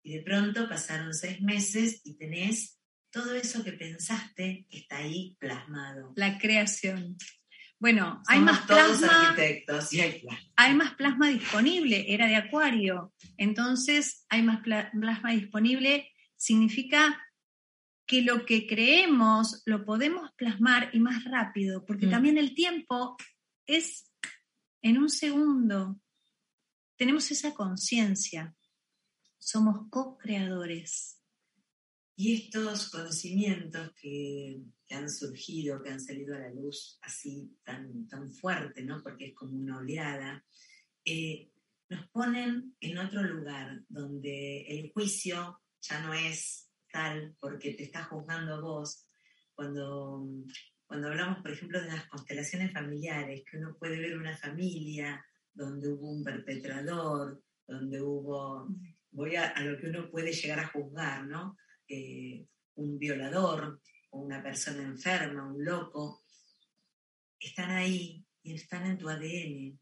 Y 0.03 0.13
de 0.17 0.22
pronto 0.24 0.67
pasaron 0.67 1.13
seis 1.13 1.41
meses 1.41 2.01
y 2.03 2.15
tenés 2.17 2.79
todo 3.12 3.36
eso 3.36 3.63
que 3.63 3.74
pensaste 3.74 4.65
que 4.70 4.77
está 4.79 4.98
ahí 4.98 5.36
plasmado. 5.39 6.13
La 6.15 6.38
creación. 6.39 7.17
Bueno, 7.79 8.22
hay 8.27 8.39
más 8.39 8.65
todos 8.67 9.00
plasma. 9.00 9.29
arquitectos 9.29 9.91
y 9.93 10.01
hay 10.01 10.20
plasma. 10.22 10.48
hay 10.55 10.74
más 10.75 10.93
plasma 10.96 11.29
disponible, 11.29 12.05
era 12.13 12.27
de 12.27 12.36
acuario. 12.36 13.13
Entonces, 13.38 14.25
hay 14.29 14.43
más 14.43 14.62
pla- 14.62 14.91
plasma 14.91 15.31
disponible, 15.31 16.10
significa 16.38 17.20
que 18.08 18.22
lo 18.22 18.46
que 18.46 18.67
creemos 18.67 19.62
lo 19.65 19.84
podemos 19.86 20.31
plasmar 20.36 20.89
y 20.93 21.00
más 21.00 21.24
rápido, 21.24 21.86
porque 21.86 22.08
Mm. 22.08 22.12
también 22.12 22.38
el 22.38 22.53
tiempo 22.53 23.17
es 23.65 24.12
en 24.84 24.98
un 24.98 25.10
segundo. 25.10 26.00
Tenemos 26.98 27.31
esa 27.31 27.53
conciencia. 27.53 28.53
Somos 29.41 29.89
co-creadores. 29.89 31.19
Y 32.15 32.36
estos 32.36 32.91
conocimientos 32.91 33.91
que, 34.00 34.62
que 34.88 34.95
han 34.95 35.10
surgido, 35.10 35.81
que 35.81 35.89
han 35.89 36.00
salido 36.00 36.36
a 36.36 36.39
la 36.39 36.53
luz 36.53 37.00
así 37.01 37.57
tan, 37.63 38.07
tan 38.07 38.31
fuerte, 38.31 38.83
¿no? 38.83 39.01
porque 39.01 39.27
es 39.27 39.33
como 39.33 39.57
una 39.57 39.79
oleada, 39.79 40.45
eh, 41.03 41.50
nos 41.89 42.07
ponen 42.10 42.75
en 42.79 42.98
otro 43.00 43.24
lugar 43.24 43.81
donde 43.89 44.62
el 44.67 44.91
juicio 44.93 45.60
ya 45.81 46.01
no 46.01 46.13
es 46.13 46.69
tal 46.91 47.36
porque 47.39 47.74
te 47.74 47.83
está 47.83 48.03
juzgando 48.03 48.62
vos. 48.62 49.07
Cuando, 49.55 50.24
cuando 50.86 51.07
hablamos, 51.07 51.41
por 51.41 51.51
ejemplo, 51.51 51.81
de 51.81 51.88
las 51.88 52.07
constelaciones 52.07 52.71
familiares, 52.71 53.43
que 53.50 53.57
uno 53.57 53.75
puede 53.79 54.00
ver 54.00 54.17
una 54.17 54.38
familia 54.38 55.25
donde 55.51 55.89
hubo 55.89 56.12
un 56.12 56.24
perpetrador, 56.24 57.41
donde 57.67 58.01
hubo, 58.01 58.67
voy 59.11 59.35
a, 59.35 59.49
a 59.49 59.61
lo 59.61 59.77
que 59.77 59.87
uno 59.87 60.09
puede 60.09 60.33
llegar 60.33 60.59
a 60.59 60.67
juzgar, 60.67 61.25
¿no? 61.27 61.57
eh, 61.91 62.47
un 62.75 62.97
violador 62.97 63.81
o 64.11 64.19
una 64.19 64.41
persona 64.41 64.81
enferma, 64.83 65.51
un 65.51 65.63
loco, 65.63 66.23
están 67.39 67.71
ahí 67.71 68.25
y 68.43 68.55
están 68.55 68.85
en 68.85 68.97
tu 68.97 69.09
ADN. 69.09 69.79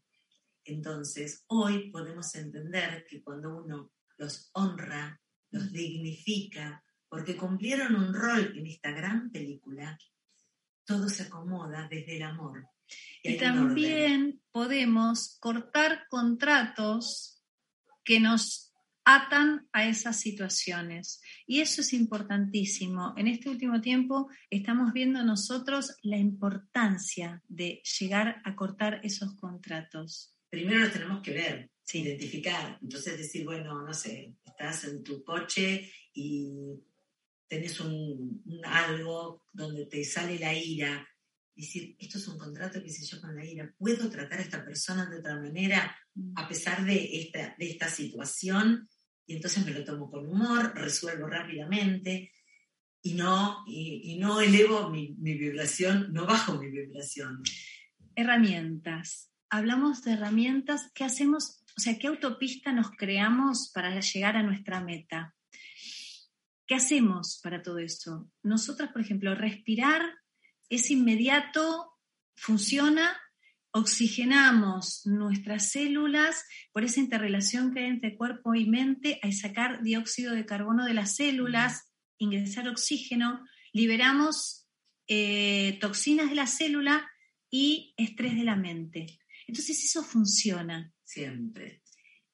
Entonces, 0.64 1.44
hoy 1.46 1.90
podemos 1.90 2.34
entender 2.34 3.04
que 3.08 3.22
cuando 3.22 3.56
uno 3.62 3.92
los 4.18 4.50
honra, 4.54 5.20
los 5.50 5.72
dignifica, 5.72 6.84
porque 7.08 7.36
cumplieron 7.36 7.94
un 7.94 8.14
rol 8.14 8.52
en 8.56 8.66
esta 8.66 8.90
gran 8.90 9.30
película, 9.30 9.98
todo 10.84 11.08
se 11.08 11.24
acomoda 11.24 11.88
desde 11.88 12.16
el 12.16 12.22
amor. 12.24 12.68
Y 13.22 13.36
también 13.36 14.42
podemos 14.50 15.38
cortar 15.40 16.06
contratos 16.08 17.42
que 18.04 18.18
nos 18.18 18.69
atan 19.04 19.68
a 19.72 19.88
esas 19.88 20.20
situaciones. 20.20 21.20
Y 21.46 21.60
eso 21.60 21.80
es 21.80 21.92
importantísimo. 21.92 23.14
En 23.16 23.28
este 23.28 23.48
último 23.48 23.80
tiempo 23.80 24.28
estamos 24.50 24.92
viendo 24.92 25.22
nosotros 25.24 25.96
la 26.02 26.16
importancia 26.16 27.42
de 27.48 27.82
llegar 27.98 28.40
a 28.44 28.54
cortar 28.54 29.00
esos 29.02 29.34
contratos. 29.36 30.36
primero 30.48 30.80
los 30.80 30.92
tenemos 30.92 31.22
que 31.22 31.32
ver, 31.32 31.70
identificar. 31.98 32.78
Entonces 32.80 33.18
decir, 33.18 33.44
bueno, 33.44 33.82
no 33.82 33.94
sé, 33.94 34.34
estás 34.44 34.84
en 34.84 35.02
tu 35.02 35.24
coche 35.24 35.90
y 36.12 36.78
tenés 37.48 37.80
un, 37.80 38.42
un 38.44 38.64
algo 38.64 39.46
donde 39.52 39.86
te 39.86 40.04
sale 40.04 40.38
la 40.38 40.54
ira. 40.54 41.06
Decir, 41.54 41.96
esto 41.98 42.18
es 42.18 42.28
un 42.28 42.38
contrato 42.38 42.80
que 42.80 42.88
hice 42.88 43.04
yo 43.04 43.20
con 43.20 43.34
la 43.34 43.44
ira. 43.44 43.74
¿Puedo 43.76 44.08
tratar 44.08 44.38
a 44.38 44.42
esta 44.42 44.64
persona 44.64 45.06
de 45.06 45.18
otra 45.18 45.38
manera 45.38 45.96
a 46.34 46.48
pesar 46.48 46.84
de 46.84 47.20
esta, 47.20 47.54
de 47.58 47.70
esta 47.70 47.88
situación? 47.88 48.88
Y 49.26 49.36
entonces 49.36 49.64
me 49.64 49.72
lo 49.72 49.84
tomo 49.84 50.10
con 50.10 50.26
humor, 50.26 50.72
resuelvo 50.74 51.26
rápidamente 51.26 52.32
y 53.02 53.14
no, 53.14 53.64
y, 53.66 54.12
y 54.12 54.18
no 54.18 54.40
elevo 54.40 54.90
mi, 54.90 55.14
mi 55.18 55.34
vibración, 55.34 56.12
no 56.12 56.26
bajo 56.26 56.58
mi 56.58 56.70
vibración. 56.70 57.42
Herramientas. 58.14 59.30
Hablamos 59.48 60.02
de 60.02 60.12
herramientas. 60.12 60.90
¿Qué 60.94 61.04
hacemos? 61.04 61.64
O 61.76 61.80
sea, 61.80 61.98
¿qué 61.98 62.08
autopista 62.08 62.72
nos 62.72 62.90
creamos 62.90 63.70
para 63.72 63.98
llegar 64.00 64.36
a 64.36 64.42
nuestra 64.42 64.80
meta? 64.80 65.34
¿Qué 66.66 66.74
hacemos 66.74 67.40
para 67.42 67.62
todo 67.62 67.78
eso? 67.78 68.30
Nosotras, 68.42 68.92
por 68.92 69.00
ejemplo, 69.00 69.34
respirar 69.34 70.02
es 70.68 70.90
inmediato, 70.90 71.98
funciona, 72.36 73.18
oxigenamos 73.72 75.06
nuestras 75.06 75.70
células 75.70 76.44
por 76.72 76.84
esa 76.84 77.00
interrelación 77.00 77.72
que 77.72 77.80
hay 77.80 77.86
entre 77.86 78.16
cuerpo 78.16 78.54
y 78.54 78.68
mente, 78.68 79.18
hay 79.22 79.32
sacar 79.32 79.82
dióxido 79.82 80.34
de 80.34 80.46
carbono 80.46 80.84
de 80.84 80.94
las 80.94 81.16
células, 81.16 81.92
ingresar 82.18 82.68
oxígeno, 82.68 83.44
liberamos 83.72 84.68
eh, 85.06 85.78
toxinas 85.80 86.30
de 86.30 86.36
la 86.36 86.46
célula 86.46 87.08
y 87.50 87.94
estrés 87.96 88.36
de 88.36 88.44
la 88.44 88.56
mente. 88.56 89.18
Entonces 89.46 89.84
eso 89.84 90.02
funciona. 90.02 90.92
Siempre. 91.04 91.82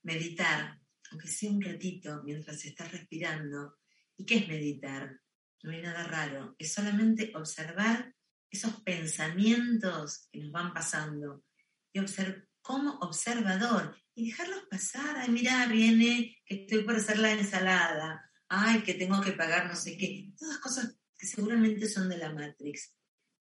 Meditar, 0.02 0.78
aunque 1.10 1.28
sea 1.28 1.50
un 1.50 1.62
ratito 1.62 2.22
mientras 2.24 2.64
estás 2.64 2.92
respirando. 2.92 3.76
¿Y 4.16 4.24
qué 4.24 4.36
es 4.36 4.48
meditar? 4.48 5.20
No 5.62 5.72
hay 5.72 5.82
nada 5.82 6.04
raro, 6.04 6.54
es 6.58 6.72
solamente 6.72 7.32
observar 7.34 8.14
esos 8.50 8.80
pensamientos 8.82 10.28
que 10.30 10.40
nos 10.40 10.52
van 10.52 10.72
pasando 10.72 11.44
y 11.92 11.98
observar 11.98 12.46
como 12.66 12.98
observador 12.98 13.96
y 14.14 14.26
dejarlos 14.26 14.64
pasar. 14.68 15.16
Ay, 15.18 15.30
mira, 15.30 15.66
viene 15.66 16.36
que 16.44 16.62
estoy 16.62 16.82
por 16.82 16.96
hacer 16.96 17.18
la 17.18 17.32
ensalada. 17.32 18.28
Ay, 18.48 18.82
que 18.82 18.94
tengo 18.94 19.20
que 19.20 19.32
pagar 19.32 19.68
no 19.68 19.76
sé 19.76 19.96
qué. 19.96 20.32
Todas 20.36 20.58
cosas 20.58 20.98
que 21.16 21.26
seguramente 21.26 21.88
son 21.88 22.08
de 22.08 22.18
la 22.18 22.32
Matrix. 22.32 22.92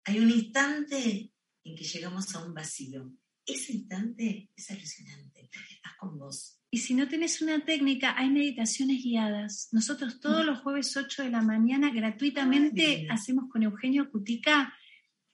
Hay 0.05 0.19
un 0.19 0.29
instante 0.29 1.33
en 1.63 1.75
que 1.75 1.83
llegamos 1.83 2.33
a 2.33 2.45
un 2.45 2.53
vacío. 2.53 3.11
Ese 3.45 3.73
instante 3.73 4.49
es 4.55 4.71
alucinante, 4.71 5.49
porque 5.51 5.73
estás 5.73 5.93
con 5.97 6.17
vos. 6.17 6.59
Y 6.71 6.77
si 6.77 6.93
no 6.93 7.07
tenés 7.07 7.41
una 7.41 7.65
técnica, 7.65 8.15
hay 8.17 8.29
meditaciones 8.29 9.03
guiadas. 9.03 9.69
Nosotros 9.71 10.19
todos 10.19 10.45
los 10.45 10.59
jueves 10.59 10.95
8 10.95 11.23
de 11.23 11.29
la 11.29 11.41
mañana 11.41 11.91
gratuitamente 11.91 13.07
hacemos 13.09 13.49
con 13.49 13.63
Eugenio 13.63 14.09
Cutica, 14.11 14.73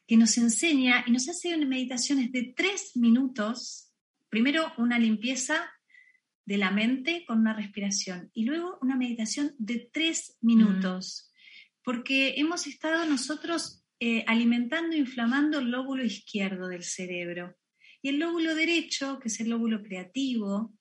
que 0.07 0.17
nos 0.17 0.37
enseña 0.37 1.03
y 1.07 1.11
nos 1.11 1.27
hace 1.29 1.57
meditaciones 1.57 2.31
de 2.31 2.53
tres 2.55 2.91
minutos. 2.95 3.91
Primero 4.29 4.71
una 4.77 4.99
limpieza 4.99 5.71
de 6.45 6.57
la 6.57 6.71
mente 6.71 7.25
con 7.27 7.39
una 7.39 7.53
respiración 7.53 8.29
y 8.33 8.45
luego 8.45 8.77
una 8.81 8.95
meditación 8.95 9.55
de 9.57 9.89
tres 9.91 10.37
minutos 10.41 11.31
porque 11.85 12.33
hemos 12.37 12.65
estado 12.65 13.05
nosotros 13.05 13.83
eh, 13.99 14.25
alimentando 14.27 14.97
inflamando 14.97 15.59
el 15.59 15.69
lóbulo 15.69 16.03
izquierdo 16.03 16.67
del 16.67 16.83
cerebro. 16.83 17.55
Y 18.01 18.09
el 18.09 18.19
lóbulo 18.19 18.55
derecho, 18.55 19.19
que 19.19 19.29
es 19.29 19.39
el 19.39 19.49
lóbulo 19.49 19.81
creativo, 19.83 20.73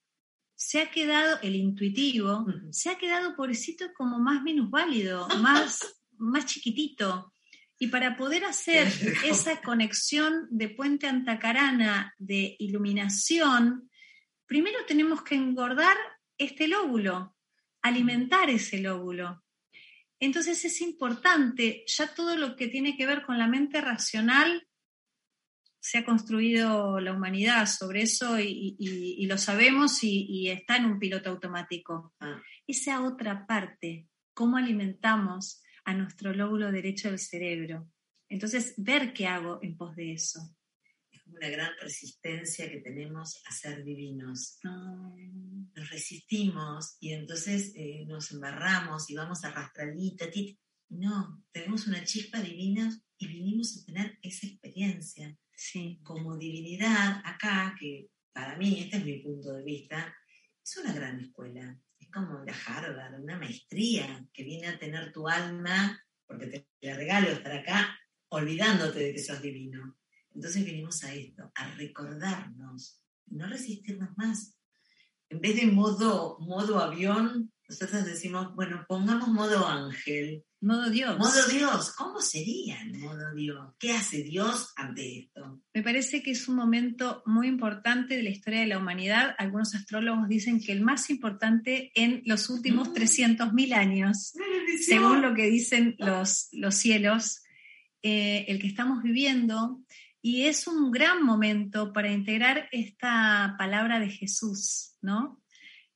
se 0.57 0.81
ha 0.81 0.91
quedado, 0.91 1.39
el 1.43 1.57
intuitivo, 1.57 2.47
se 2.71 2.91
ha 2.91 2.99
quedado 2.99 3.37
pobrecito 3.37 3.93
como 3.95 4.19
más 4.19 4.43
minusválido, 4.43 5.29
más, 5.41 5.81
más 6.19 6.47
chiquitito. 6.47 7.34
Y 7.79 7.89
para 7.89 8.17
poder 8.17 8.45
hacer 8.45 8.87
esa 9.25 9.61
conexión 9.61 10.47
de 10.51 10.69
puente 10.69 11.07
antacarana 11.07 12.15
de 12.19 12.57
iluminación, 12.59 13.91
primero 14.47 14.79
tenemos 14.87 15.23
que 15.23 15.35
engordar 15.35 15.97
este 16.39 16.69
lóbulo, 16.69 17.37
alimentar 17.83 18.49
ese 18.49 18.81
lóbulo. 18.81 19.43
Entonces 20.21 20.65
es 20.65 20.81
importante, 20.81 21.85
ya 21.87 22.15
todo 22.15 22.37
lo 22.37 22.57
que 22.57 22.69
tiene 22.69 22.97
que 22.97 23.07
ver 23.07 23.23
con 23.23 23.39
la 23.39 23.49
mente 23.49 23.81
racional, 23.81 24.67
se 25.81 25.99
ha 25.99 26.05
construido 26.05 26.99
la 26.99 27.13
humanidad 27.13 27.67
sobre 27.67 28.03
eso 28.03 28.39
y, 28.41 29.27
lo 29.27 29.37
sabemos 29.37 30.03
y, 30.03 30.49
está 30.49 30.77
en 30.77 30.87
un 30.87 30.99
piloto 30.99 31.29
automático. 31.29 32.15
Ah. 32.21 32.41
Esa 32.67 33.03
otra 33.03 33.47
parte, 33.47 34.09
cómo 34.33 34.57
alimentamos 34.57 35.63
a 35.85 35.95
nuestro 35.95 36.33
lóbulo 36.33 36.73
derecho 36.73 37.09
del 37.09 37.19
cerebro. 37.19 37.89
Entonces, 38.29 38.75
ver 38.77 39.13
qué 39.13 39.27
hago 39.27 39.61
en 39.63 39.77
pos 39.77 39.95
de 39.97 40.13
eso 40.13 40.41
una 41.27 41.49
gran 41.49 41.73
resistencia 41.81 42.71
que 42.71 42.81
tenemos 42.81 43.43
a 43.47 43.53
ser 43.53 43.85
divinos. 43.85 44.59
Nos 44.63 45.91
resistimos 45.91 46.97
y 47.01 47.13
entonces 47.13 47.73
eh, 47.77 48.05
nos 48.07 48.31
embarramos 48.33 49.11
y 49.11 49.15
vamos 49.15 49.45
arrastradita. 49.45 50.27
No, 50.91 51.45
tenemos 51.51 51.87
una 51.87 52.05
chispa 52.05 52.41
divina 52.41 52.91
y 53.19 53.27
vinimos 53.27 53.77
a 53.77 53.85
tener 53.85 54.19
esa 54.23 54.47
experiencia. 54.47 55.37
Sí. 55.57 56.01
Como 56.03 56.37
divinidad, 56.37 57.21
acá, 57.25 57.75
que 57.79 58.11
para 58.33 58.57
mí, 58.57 58.81
este 58.81 58.99
es 58.99 59.05
mi 59.05 59.19
punto 59.21 59.53
de 59.53 59.63
vista, 59.63 60.15
es 60.63 60.77
una 60.77 60.93
gran 60.93 61.21
escuela. 61.21 61.81
Como 62.15 62.45
la 62.45 62.55
Harvard, 62.67 63.21
una 63.21 63.37
maestría 63.37 64.25
que 64.33 64.45
viene 64.45 64.69
a 64.69 64.79
tener 64.79 65.13
tu 65.13 65.29
alma, 65.29 66.01
porque 66.29 66.47
te, 66.47 66.69
te 66.81 66.95
regalo 66.95 67.27
estar 67.29 67.53
acá, 67.53 67.99
olvidándote 68.29 69.01
de 69.01 69.13
que 69.13 69.19
sos 69.19 69.43
divino. 69.43 69.99
Entonces 70.33 70.65
venimos 70.65 71.03
a 71.03 71.13
esto, 71.13 71.51
a 71.57 71.75
recordarnos, 71.75 73.03
no 73.27 73.49
resistirnos 73.49 74.17
más. 74.17 74.57
En 75.29 75.41
vez 75.41 75.57
de 75.57 75.67
modo, 75.67 76.39
modo 76.39 76.79
avión, 76.79 77.53
nosotros 77.69 78.05
decimos, 78.05 78.55
bueno, 78.55 78.85
pongamos 78.89 79.29
modo 79.29 79.67
ángel. 79.67 80.45
Modo 80.65 80.89
Dios. 80.89 81.19
Modo 81.19 81.47
Dios. 81.53 81.93
¿Cómo 81.93 82.23
sería 82.23 82.81
el 82.81 82.99
modo 82.99 83.35
Dios? 83.35 83.75
¿Qué 83.79 83.93
hace 83.93 84.23
Dios 84.23 84.73
ante 84.77 85.19
esto? 85.19 85.61
Me 85.75 85.83
parece 85.83 86.23
que 86.23 86.31
es 86.31 86.49
un 86.49 86.57
momento 86.57 87.23
muy 87.27 87.49
importante 87.49 88.17
de 88.17 88.23
la 88.23 88.31
historia 88.31 88.61
de 88.61 88.69
la 88.69 88.79
humanidad. 88.79 89.35
Algunos 89.37 89.75
astrólogos 89.75 90.27
dicen 90.27 90.63
que 90.63 90.73
el 90.73 90.81
más 90.81 91.11
importante 91.11 91.93
en 91.95 92.23
los 92.25 92.49
últimos 92.49 92.95
300.000 92.95 93.53
mm. 93.53 93.73
años, 93.75 94.33
según 94.81 95.21
lo 95.21 95.35
que 95.35 95.51
dicen 95.51 95.97
los, 95.99 96.49
los 96.53 96.75
cielos, 96.75 97.43
eh, 98.03 98.47
el 98.49 98.59
que 98.59 98.67
estamos 98.67 99.03
viviendo 99.03 99.83
y 100.23 100.45
es 100.45 100.67
un 100.67 100.91
gran 100.91 101.23
momento 101.23 101.93
para 101.93 102.11
integrar 102.11 102.71
esta 102.73 103.57
palabra 103.59 104.01
de 104.01 104.09
Jesús, 104.09 104.97
¿no? 105.03 105.43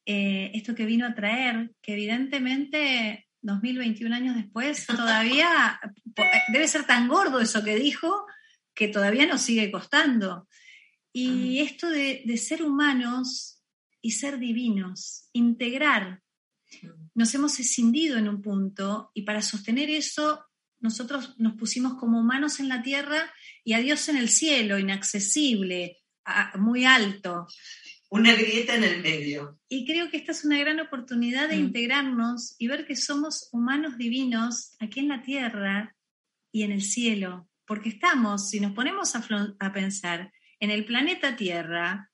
Eh, 0.05 0.51
esto 0.53 0.75
que 0.75 0.85
vino 0.85 1.07
a 1.07 1.15
traer, 1.15 1.73
que 1.81 1.95
evidentemente 1.95 3.28
2021 3.43 4.15
años 4.15 4.37
después 4.37 4.87
todavía 4.87 5.81
debe 6.53 6.69
ser 6.69 6.85
tan 6.85 7.09
gordo 7.09 7.41
eso 7.41 7.63
que 7.63 7.77
dijo 7.77 8.27
que 8.75 8.89
todavía 8.89 9.27
nos 9.27 9.43
sigue 9.43 9.71
costando. 9.71 10.49
Y 11.13 11.61
esto 11.61 11.91
de, 11.91 12.23
de 12.25 12.37
ser 12.37 12.63
humanos 12.63 13.63
y 14.01 14.13
ser 14.13 14.39
divinos, 14.39 15.29
integrar. 15.33 16.23
Nos 17.15 17.35
hemos 17.35 17.59
escindido 17.59 18.19
en 18.19 18.29
un 18.29 18.43
punto 18.43 19.11
y 19.15 19.23
para 19.23 19.43
sostener 19.43 19.91
eso 19.91 20.45
nosotros 20.81 21.35
nos 21.39 21.55
pusimos 21.55 21.95
como 21.95 22.21
humanos 22.21 22.61
en 22.61 22.69
la 22.69 22.83
tierra 22.83 23.33
y 23.65 23.73
a 23.73 23.79
Dios 23.79 24.09
en 24.09 24.17
el 24.17 24.29
cielo, 24.29 24.79
inaccesible, 24.79 25.99
muy 26.57 26.85
alto. 26.85 27.47
Una 28.11 28.35
grieta 28.35 28.75
en 28.75 28.85
el 28.85 29.03
medio. 29.03 29.61
Y 29.69 29.87
creo 29.87 30.11
que 30.11 30.17
esta 30.17 30.33
es 30.33 30.45
una 30.45 30.59
gran 30.59 30.81
oportunidad 30.81 31.49
de 31.49 31.57
mm. 31.57 31.61
integrarnos 31.61 32.55
y 32.59 32.69
ver 32.69 32.87
que 32.87 32.97
somos 32.97 33.49
humanos 33.53 33.99
divinos 33.99 34.77
aquí 34.79 35.01
en 35.01 35.09
la 35.09 35.23
tierra 35.23 35.95
y 36.53 36.63
en 36.63 36.73
el 36.73 36.83
cielo. 36.83 37.49
Porque 37.67 37.91
estamos, 37.91 38.49
si 38.49 38.61
nos 38.61 38.73
ponemos 38.73 39.15
a, 39.15 39.73
pensar, 39.73 40.33
en 40.59 40.71
el 40.71 40.87
planeta 40.87 41.37
Tierra, 41.37 42.11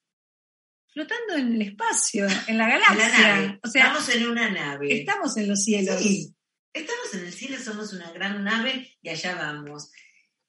flotando 0.89 1.37
en 1.37 1.55
el 1.55 1.63
espacio, 1.63 2.27
en 2.49 2.59
la 2.59 2.69
galaxia. 2.69 3.61
O 3.63 3.69
sea, 3.69 3.87
estamos 3.87 4.09
en 4.09 4.29
una 4.29 4.51
nave. 4.51 5.01
Estamos 5.01 5.37
en 5.37 5.49
los 5.49 5.63
cielos. 5.63 6.01
Sí, 6.01 6.35
estamos 6.73 7.15
en 7.15 7.21
el 7.27 7.33
cielo, 7.33 7.57
somos 7.59 7.93
una 7.93 8.11
gran 8.11 8.43
nave 8.43 8.97
y 9.01 9.09
allá 9.11 9.37
vamos 9.37 9.93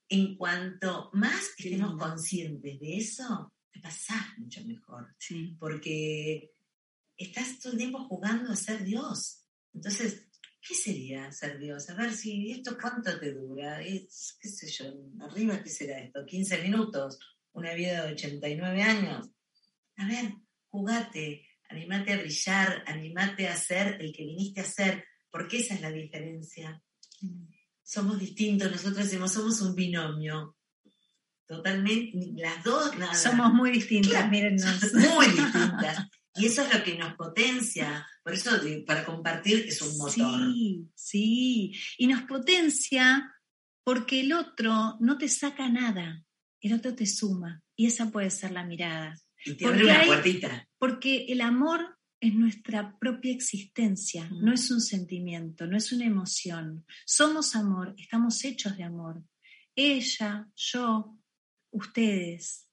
en 0.09 0.35
cuanto 0.35 1.09
más 1.13 1.51
estemos 1.57 1.99
conscientes 1.99 2.79
de 2.79 2.97
eso, 2.97 3.53
te 3.75 3.81
pasás 3.81 4.37
mucho 4.37 4.63
mejor. 4.63 5.15
Porque 5.59 6.51
estás 7.17 7.59
todo 7.59 7.73
el 7.73 7.79
tiempo 7.79 8.07
jugando 8.07 8.51
a 8.51 8.55
ser 8.55 8.83
Dios. 8.83 9.45
Entonces, 9.73 10.27
¿qué 10.61 10.73
sería 10.73 11.31
ser 11.31 11.59
Dios? 11.59 11.89
A 11.89 11.95
ver 11.95 12.13
si 12.13 12.51
esto 12.51 12.77
cuánto 12.79 13.19
te 13.19 13.33
dura. 13.33 13.81
Es, 13.81 14.37
qué 14.39 14.49
sé 14.49 14.71
yo, 14.71 14.85
arriba, 15.21 15.61
¿qué 15.61 15.69
será 15.69 15.99
esto? 15.99 16.25
15 16.25 16.61
minutos, 16.63 17.19
una 17.51 17.73
vida 17.73 18.05
de 18.05 18.13
89 18.13 18.81
años. 18.81 19.29
A 19.97 20.07
ver, 20.07 20.33
jugate, 20.67 21.47
animate 21.69 22.13
a 22.13 22.17
brillar, 22.17 22.83
animate 22.87 23.47
a 23.47 23.55
ser 23.55 24.01
el 24.01 24.13
que 24.13 24.25
viniste 24.25 24.61
a 24.61 24.65
ser, 24.65 25.05
porque 25.29 25.59
esa 25.59 25.75
es 25.75 25.81
la 25.81 25.91
diferencia. 25.91 26.81
Mm 27.21 27.55
somos 27.85 28.19
distintos, 28.19 28.71
nosotros 28.71 29.05
decimos, 29.05 29.31
somos 29.31 29.61
un 29.61 29.75
binomio. 29.75 30.57
Totalmente, 31.47 32.17
las 32.37 32.63
dos, 32.63 32.97
nada. 32.97 33.13
Somos 33.13 33.53
muy 33.53 33.71
distintas, 33.71 34.29
mírennos. 34.29 34.93
Muy 34.93 35.27
distintas. 35.27 36.07
Y 36.37 36.47
eso 36.47 36.63
es 36.63 36.73
lo 36.73 36.83
que 36.83 36.97
nos 36.97 37.13
potencia. 37.15 38.05
Por 38.23 38.33
eso, 38.33 38.51
para 38.85 39.05
compartir, 39.05 39.65
es 39.67 39.81
un 39.81 39.97
motor. 39.97 40.51
Sí, 40.51 40.89
sí. 40.95 41.73
Y 41.97 42.07
nos 42.07 42.23
potencia 42.23 43.31
porque 43.83 44.21
el 44.21 44.33
otro 44.33 44.97
no 44.99 45.17
te 45.17 45.29
saca 45.29 45.69
nada, 45.69 46.23
el 46.61 46.73
otro 46.73 46.93
te 46.95 47.05
suma. 47.05 47.61
Y 47.75 47.85
esa 47.85 48.09
puede 48.11 48.31
ser 48.31 48.51
la 48.51 48.65
mirada. 48.65 49.15
Y 49.45 49.53
te 49.53 49.65
abre 49.65 49.85
una 49.85 50.03
puertita. 50.05 50.67
Porque 50.79 51.25
el 51.29 51.41
amor 51.41 51.97
es 52.19 52.33
nuestra 52.33 52.97
propia 52.97 53.31
existencia, 53.31 54.25
Mm. 54.29 54.43
no 54.45 54.53
es 54.53 54.71
un 54.71 54.81
sentimiento, 54.81 55.67
no 55.67 55.77
es 55.77 55.91
una 55.91 56.05
emoción. 56.05 56.85
Somos 57.05 57.55
amor, 57.55 57.93
estamos 57.97 58.43
hechos 58.43 58.75
de 58.77 58.83
amor. 58.83 59.23
Ella, 59.75 60.47
yo, 60.55 61.14
ustedes. 61.75 62.67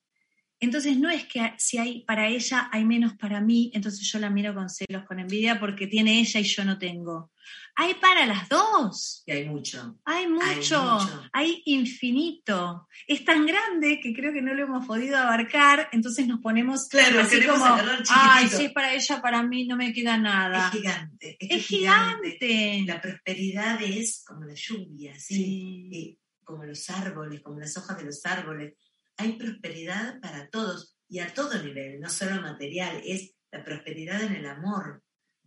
Entonces 0.60 0.96
no 0.96 1.10
es 1.10 1.24
que 1.24 1.54
si 1.58 1.78
hay 1.78 2.04
para 2.04 2.28
ella 2.28 2.68
hay 2.70 2.84
menos 2.84 3.14
para 3.14 3.40
mí, 3.40 3.72
entonces 3.74 4.08
yo 4.08 4.20
la 4.20 4.30
miro 4.30 4.54
con 4.54 4.70
celos, 4.70 5.04
con 5.08 5.18
envidia 5.18 5.58
porque 5.58 5.88
tiene 5.88 6.20
ella 6.20 6.38
y 6.38 6.44
yo 6.44 6.64
no 6.64 6.78
tengo. 6.78 7.32
Hay 7.74 7.94
para 7.94 8.26
las 8.26 8.48
dos. 8.48 9.24
Y 9.26 9.32
hay 9.32 9.48
mucho. 9.48 9.98
Hay 10.04 10.28
mucho, 10.28 10.80
mucho. 10.80 11.28
hay 11.32 11.62
infinito. 11.64 12.86
Es 13.08 13.24
tan 13.24 13.44
grande 13.44 13.98
que 14.00 14.14
creo 14.14 14.32
que 14.32 14.40
no 14.40 14.54
lo 14.54 14.62
hemos 14.62 14.86
podido 14.86 15.16
abarcar, 15.18 15.88
entonces 15.90 16.28
nos 16.28 16.38
ponemos 16.38 16.86
Claro, 16.88 17.20
así 17.20 17.44
como, 17.44 17.64
ay, 17.64 18.44
chiquitito". 18.44 18.56
si 18.56 18.64
es 18.66 18.72
para 18.72 18.94
ella, 18.94 19.20
para 19.20 19.42
mí 19.42 19.66
no 19.66 19.76
me 19.76 19.92
queda 19.92 20.16
nada. 20.16 20.68
Es 20.68 20.74
gigante. 20.74 21.36
Es 21.40 21.66
gigante. 21.66 22.84
La 22.86 23.00
prosperidad 23.00 23.82
es 23.82 24.22
como 24.24 24.44
la 24.44 24.54
lluvia, 24.54 25.18
¿sí? 25.18 25.34
Sí. 25.34 25.90
Eh, 25.92 26.18
como 26.44 26.64
los 26.64 26.88
árboles, 26.90 27.40
como 27.40 27.58
las 27.58 27.76
hojas 27.76 27.98
de 27.98 28.04
los 28.04 28.24
árboles. 28.26 28.74
Hay 29.18 29.32
prosperidad 29.34 30.20
para 30.20 30.48
todos 30.48 30.96
y 31.08 31.18
a 31.20 31.32
todo 31.32 31.62
nivel, 31.62 32.00
no 32.00 32.08
solo 32.08 32.40
material, 32.40 33.00
es 33.04 33.34
la 33.52 33.62
prosperidad 33.64 34.22
en 34.22 34.32
el 34.34 34.46
amor. 34.46 35.02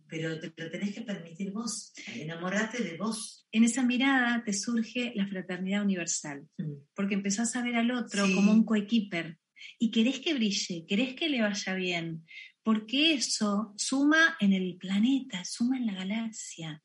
Pero 0.08 0.38
te 0.38 0.52
lo 0.56 0.70
tenés 0.70 0.94
que 0.94 1.00
permitir 1.02 1.50
vos, 1.50 1.92
enamorate 2.14 2.80
de 2.84 2.96
vos. 2.96 3.48
En 3.50 3.64
esa 3.64 3.82
mirada 3.82 4.44
te 4.44 4.52
surge 4.52 5.12
la 5.16 5.26
fraternidad 5.26 5.82
universal, 5.82 6.46
Mm. 6.58 6.74
porque 6.94 7.14
empezás 7.14 7.56
a 7.56 7.62
ver 7.64 7.74
al 7.74 7.90
otro 7.90 8.24
Sí. 8.26 8.34
como 8.34 8.52
un 8.52 8.64
coequiper 8.64 9.38
y 9.80 9.90
querés 9.90 10.20
que 10.20 10.34
brille, 10.34 10.84
querés 10.86 11.14
que 11.16 11.28
le 11.28 11.42
vaya 11.42 11.74
bien, 11.74 12.24
porque 12.62 13.14
eso 13.14 13.74
suma 13.76 14.36
en 14.38 14.52
el 14.52 14.76
planeta, 14.76 15.44
suma 15.44 15.76
en 15.76 15.86
la 15.86 15.94
galaxia. 15.94 16.80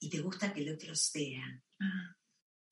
Y 0.00 0.10
te 0.10 0.20
gusta 0.20 0.52
que 0.52 0.62
el 0.62 0.72
otro 0.74 0.94
sea. 0.96 1.62
Ah, 1.80 2.16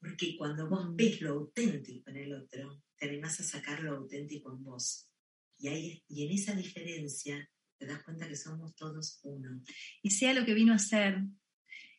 Porque 0.01 0.37
cuando 0.37 0.69
vos 0.69 0.95
ves 0.95 1.21
lo 1.21 1.31
auténtico 1.35 2.11
en 2.11 2.17
el 2.17 2.33
otro, 2.33 2.83
te 2.99 3.09
animás 3.09 3.41
a 3.41 3.45
sacar 3.45 3.83
lo 3.83 3.97
auténtico 3.97 4.53
en 4.53 4.65
vos. 4.65 5.09
Y, 5.59 5.69
ahí, 5.69 6.05
y 6.09 6.27
en 6.27 6.33
esa 6.33 6.55
diferencia 6.55 7.49
te 7.79 7.87
das 7.87 8.03
cuenta 8.03 8.29
que 8.29 8.37
somos 8.37 8.75
todos 8.75 9.21
uno. 9.23 9.63
y 10.03 10.11
sea 10.11 10.35
lo 10.35 10.45
que 10.45 10.55
vino 10.55 10.75
a 10.75 10.79
ser, 10.79 11.23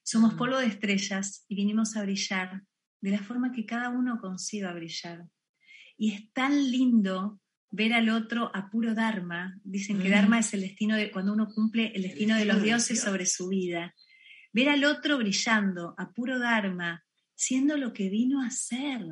somos 0.04 0.34
polvo 0.34 0.58
de 0.58 0.68
estrellas 0.68 1.46
y 1.48 1.56
vinimos 1.56 1.96
a 1.96 2.02
brillar 2.04 2.64
de 3.02 3.12
la 3.12 3.20
forma 3.20 3.52
que 3.54 3.66
cada 3.66 3.90
uno 3.90 4.20
consiga 4.20 4.74
brillar. 4.74 5.26
Y 5.98 6.14
es 6.14 6.32
tan 6.34 6.72
lindo 6.72 7.40
ver 7.72 7.94
al 7.94 8.10
otro 8.10 8.52
a 8.54 8.70
puro 8.70 8.94
Dharma. 8.94 9.60
Dicen 9.64 10.02
que. 10.02 10.10
Dharma 10.10 10.40
es 10.40 10.54
el 10.54 10.62
destino 10.62 10.96
de 10.96 11.12
cuando 11.12 11.34
uno 11.34 11.50
cumple 11.54 11.92
el 11.96 12.04
destino 12.04 12.36
de 12.36 12.46
los 12.46 12.62
dioses 12.62 12.98
Dios. 12.98 13.04
sobre 13.04 13.26
su 13.26 13.50
vida. 13.50 13.94
Ver 14.52 14.70
al 14.70 14.84
otro 14.84 15.18
brillando 15.18 15.94
a 15.98 16.12
puro 16.12 16.40
Dharma, 16.40 17.04
siendo 17.36 17.78
lo 17.78 17.94
que 17.94 18.10
vino 18.10 18.42
a 18.42 18.50
ser. 18.50 19.06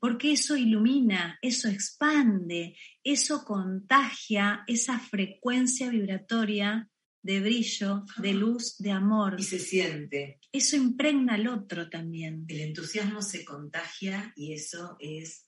Porque 0.00 0.32
eso 0.32 0.56
ilumina, 0.56 1.38
eso 1.42 1.68
expande, 1.68 2.76
eso 3.02 3.44
contagia 3.44 4.62
esa 4.66 4.98
frecuencia 4.98 5.90
vibratoria 5.90 6.88
de 7.22 7.40
brillo, 7.40 8.04
de 8.18 8.32
luz, 8.32 8.78
de 8.78 8.92
amor. 8.92 9.36
Y 9.38 9.42
se 9.42 9.58
siente. 9.58 10.38
Eso 10.52 10.76
impregna 10.76 11.34
al 11.34 11.48
otro 11.48 11.90
también. 11.90 12.44
El 12.48 12.60
entusiasmo 12.60 13.22
se 13.22 13.44
contagia 13.44 14.32
y 14.36 14.52
eso 14.52 14.96
es, 15.00 15.46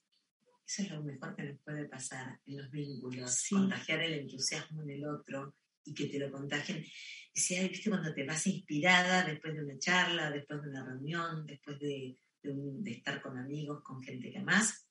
eso 0.67 0.81
es 0.83 0.91
lo 0.91 1.01
mejor 1.01 1.35
que 1.35 1.43
nos 1.43 1.59
puede 1.61 1.85
pasar 1.85 2.39
en 2.45 2.57
los 2.57 2.69
vínculos. 2.69 3.33
Sí. 3.33 3.55
Contagiar 3.55 4.01
el 4.03 4.13
entusiasmo 4.13 4.83
en 4.83 4.89
el 4.91 5.05
otro 5.05 5.55
y 5.85 5.93
que 5.93 6.07
te 6.07 6.19
lo 6.19 6.29
contagien. 6.29 6.85
Y 7.33 7.39
si 7.39 7.55
hay, 7.55 7.69
viste, 7.69 7.89
cuando 7.89 8.13
te 8.13 8.25
vas 8.25 8.45
inspirada 8.47 9.23
después 9.23 9.53
de 9.53 9.63
una 9.63 9.79
charla, 9.79 10.29
después 10.29 10.61
de 10.61 10.69
una 10.69 10.85
reunión, 10.85 11.45
después 11.45 11.79
de, 11.79 12.17
de 12.43 12.51
un- 12.51 12.83
de 12.83 12.91
estar 12.91 13.21
con 13.21 13.37
amigos, 13.37 13.83
con 13.83 14.01
gente 14.01 14.31
que 14.31 14.39
amás, 14.39 14.87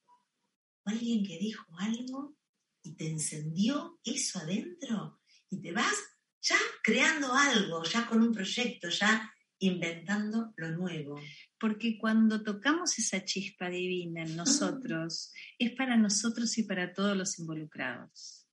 o 0.84 0.90
alguien 0.90 1.24
que 1.24 1.38
dijo 1.38 1.64
algo 1.78 2.36
y 2.82 2.94
te 2.94 3.08
encendió 3.08 3.98
eso 4.04 4.38
adentro 4.38 5.20
y 5.50 5.60
te 5.60 5.72
vas 5.72 5.94
ya 6.42 6.56
creando 6.82 7.34
algo, 7.34 7.84
ya 7.84 8.06
con 8.06 8.22
un 8.22 8.32
proyecto, 8.32 8.88
ya 8.88 9.30
inventando 9.58 10.54
lo 10.56 10.70
nuevo. 10.70 11.20
Porque 11.58 11.98
cuando 11.98 12.42
tocamos 12.42 12.98
esa 12.98 13.22
chispa 13.24 13.68
divina 13.68 14.22
en 14.22 14.36
nosotros, 14.36 15.32
es 15.58 15.72
para 15.72 15.98
nosotros 15.98 16.56
y 16.56 16.62
para 16.62 16.94
todos 16.94 17.14
los 17.14 17.38
involucrados. 17.38 18.46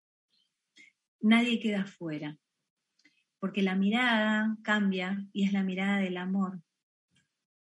Nadie 1.21 1.59
queda 1.61 1.85
fuera, 1.85 2.37
porque 3.39 3.61
la 3.61 3.75
mirada 3.75 4.57
cambia 4.63 5.25
y 5.31 5.45
es 5.45 5.53
la 5.53 5.63
mirada 5.63 5.99
del 5.99 6.17
amor. 6.17 6.61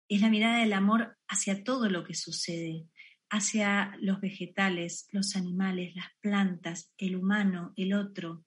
Es 0.09 0.21
la 0.21 0.31
mirada 0.31 0.59
del 0.59 0.73
amor 0.73 1.17
hacia 1.29 1.63
todo 1.63 1.89
lo 1.89 2.05
que 2.05 2.15
sucede, 2.15 2.87
hacia 3.31 3.95
los 4.01 4.21
vegetales, 4.21 5.07
los 5.13 5.37
animales, 5.37 5.95
las 5.95 6.09
plantas, 6.21 6.93
el 6.97 7.17
humano, 7.17 7.73
el 7.77 7.93
otro. 7.95 8.45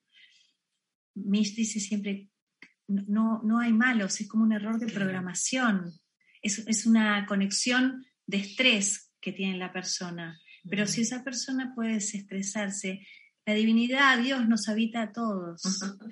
Mish 1.14 1.56
dice 1.56 1.80
siempre, 1.80 2.30
no, 2.88 3.42
no 3.44 3.60
hay 3.60 3.74
malos, 3.74 4.20
es 4.20 4.28
como 4.28 4.44
un 4.44 4.54
error 4.54 4.80
de 4.80 4.92
programación, 4.92 5.92
es, 6.42 6.60
es 6.68 6.86
una 6.86 7.26
conexión 7.26 8.06
de 8.26 8.38
estrés 8.38 9.12
que 9.22 9.32
tiene 9.32 9.58
la 9.58 9.72
persona. 9.72 10.40
Pero 10.70 10.86
si 10.88 11.02
esa 11.02 11.24
persona 11.24 11.74
puede 11.76 11.94
desestresarse, 11.94 13.06
la 13.52 13.58
divinidad, 13.58 14.22
Dios 14.22 14.48
nos 14.48 14.70
habita 14.70 15.02
a 15.02 15.12
todos, 15.12 15.62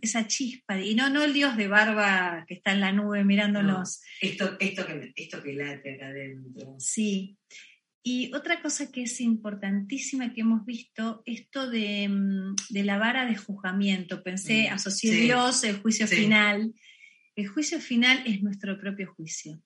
esa 0.01 0.27
chispa, 0.27 0.79
y 0.79 0.93
no, 0.95 1.09
no 1.09 1.23
el 1.23 1.33
Dios 1.33 1.55
de 1.55 1.67
barba 1.67 2.43
que 2.47 2.55
está 2.55 2.73
en 2.73 2.81
la 2.81 2.91
nube 2.91 3.23
mirándonos, 3.23 4.01
Esto, 4.21 4.57
esto, 4.59 4.85
que, 4.85 5.13
esto 5.15 5.41
que 5.41 5.53
late 5.53 5.95
acá 5.95 6.07
adentro. 6.07 6.75
Sí. 6.79 7.37
Y 8.03 8.33
otra 8.33 8.61
cosa 8.61 8.91
que 8.91 9.03
es 9.03 9.21
importantísima 9.21 10.33
que 10.33 10.41
hemos 10.41 10.65
visto, 10.65 11.21
esto 11.25 11.69
de, 11.69 12.07
mm, 12.09 12.55
de 12.69 12.83
la 12.83 12.97
vara 12.97 13.25
de 13.25 13.35
juzgamiento. 13.35 14.21
Pensé, 14.23 14.69
Mm, 14.69 14.73
asocié 14.73 15.13
sí. 15.13 15.21
Dios, 15.21 15.63
el 15.63 15.79
juicio 15.79 16.07
Sí. 16.07 16.15
final. 16.15 16.73
El 17.35 17.47
juicio 17.47 17.79
final 17.79 18.21
es 18.25 18.41
nuestro 18.41 18.79
propio 18.79 19.13
juicio. 19.13 19.61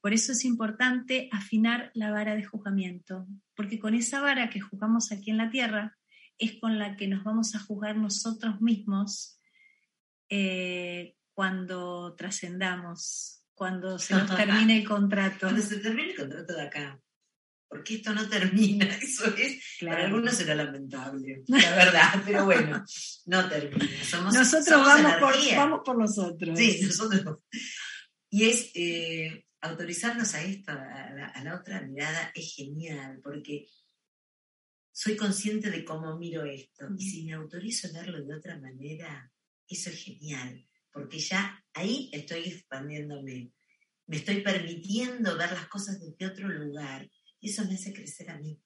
Por 0.00 0.14
eso 0.14 0.32
es 0.32 0.44
importante 0.46 1.28
afinar 1.30 1.90
la 1.94 2.10
vara 2.10 2.34
de 2.36 2.44
juzgamiento, 2.44 3.26
porque 3.54 3.78
con 3.78 3.94
esa 3.94 4.20
vara 4.20 4.48
que 4.48 4.60
juzgamos 4.60 5.12
aquí 5.12 5.30
en 5.30 5.36
la 5.36 5.50
tierra 5.50 5.98
es 6.40 6.58
con 6.58 6.78
la 6.78 6.96
que 6.96 7.06
nos 7.06 7.22
vamos 7.22 7.54
a 7.54 7.60
juzgar 7.60 7.96
nosotros 7.96 8.60
mismos 8.60 9.38
eh, 10.30 11.14
cuando 11.34 12.14
trascendamos, 12.16 13.44
cuando 13.54 13.98
se 13.98 14.14
nos 14.14 14.34
termine 14.34 14.78
el 14.78 14.88
contrato. 14.88 15.38
Cuando 15.46 15.62
se 15.62 15.78
termine 15.78 16.10
el 16.12 16.16
contrato 16.16 16.54
de 16.54 16.62
acá. 16.62 17.00
Porque 17.68 17.96
esto 17.96 18.12
no 18.12 18.28
termina, 18.28 18.86
eso 19.02 19.26
es. 19.36 19.76
Para 19.80 19.92
Claro. 19.96 20.04
algunos 20.06 20.34
será 20.34 20.54
lamentable, 20.56 21.42
la 21.46 21.76
verdad, 21.76 22.22
pero 22.26 22.44
bueno, 22.46 22.84
no 23.26 23.48
termina. 23.48 24.04
Somos, 24.04 24.34
Nosotros 24.34 24.66
somos 24.66 24.88
vamos 24.88 25.12
por, 25.20 25.32
energía. 25.34 25.58
vamos 25.58 25.80
por 25.84 25.98
nosotros. 25.98 26.58
Sí, 26.58 26.80
nosotros. 26.82 27.38
Y 28.30 28.44
es 28.48 28.70
eh, 28.74 29.44
autorizarnos 29.60 30.34
a 30.34 30.42
esto, 30.42 30.72
a 30.72 31.10
la, 31.14 31.26
a 31.34 31.44
la 31.44 31.54
otra 31.54 31.82
mirada, 31.82 32.32
es 32.34 32.54
genial, 32.56 33.20
porque 33.22 33.66
soy 35.02 35.16
consciente 35.16 35.70
de 35.70 35.82
cómo 35.82 36.18
miro 36.18 36.44
esto. 36.44 36.86
Y 36.94 37.08
si 37.08 37.24
me 37.24 37.32
autorizo 37.32 37.88
a 37.88 37.92
verlo 37.92 38.22
de 38.22 38.34
otra 38.34 38.58
manera, 38.58 39.32
eso 39.66 39.88
es 39.88 40.04
genial, 40.04 40.68
porque 40.92 41.18
ya 41.18 41.64
ahí 41.72 42.10
estoy 42.12 42.40
expandiéndome. 42.40 43.50
Me 44.08 44.16
estoy 44.18 44.42
permitiendo 44.42 45.38
ver 45.38 45.52
las 45.52 45.68
cosas 45.68 45.98
desde 45.98 46.26
otro 46.26 46.48
lugar. 46.50 47.10
Y 47.40 47.48
eso 47.48 47.64
me 47.64 47.76
hace 47.76 47.94
crecer 47.94 48.28
a 48.28 48.38
mí. 48.38 48.60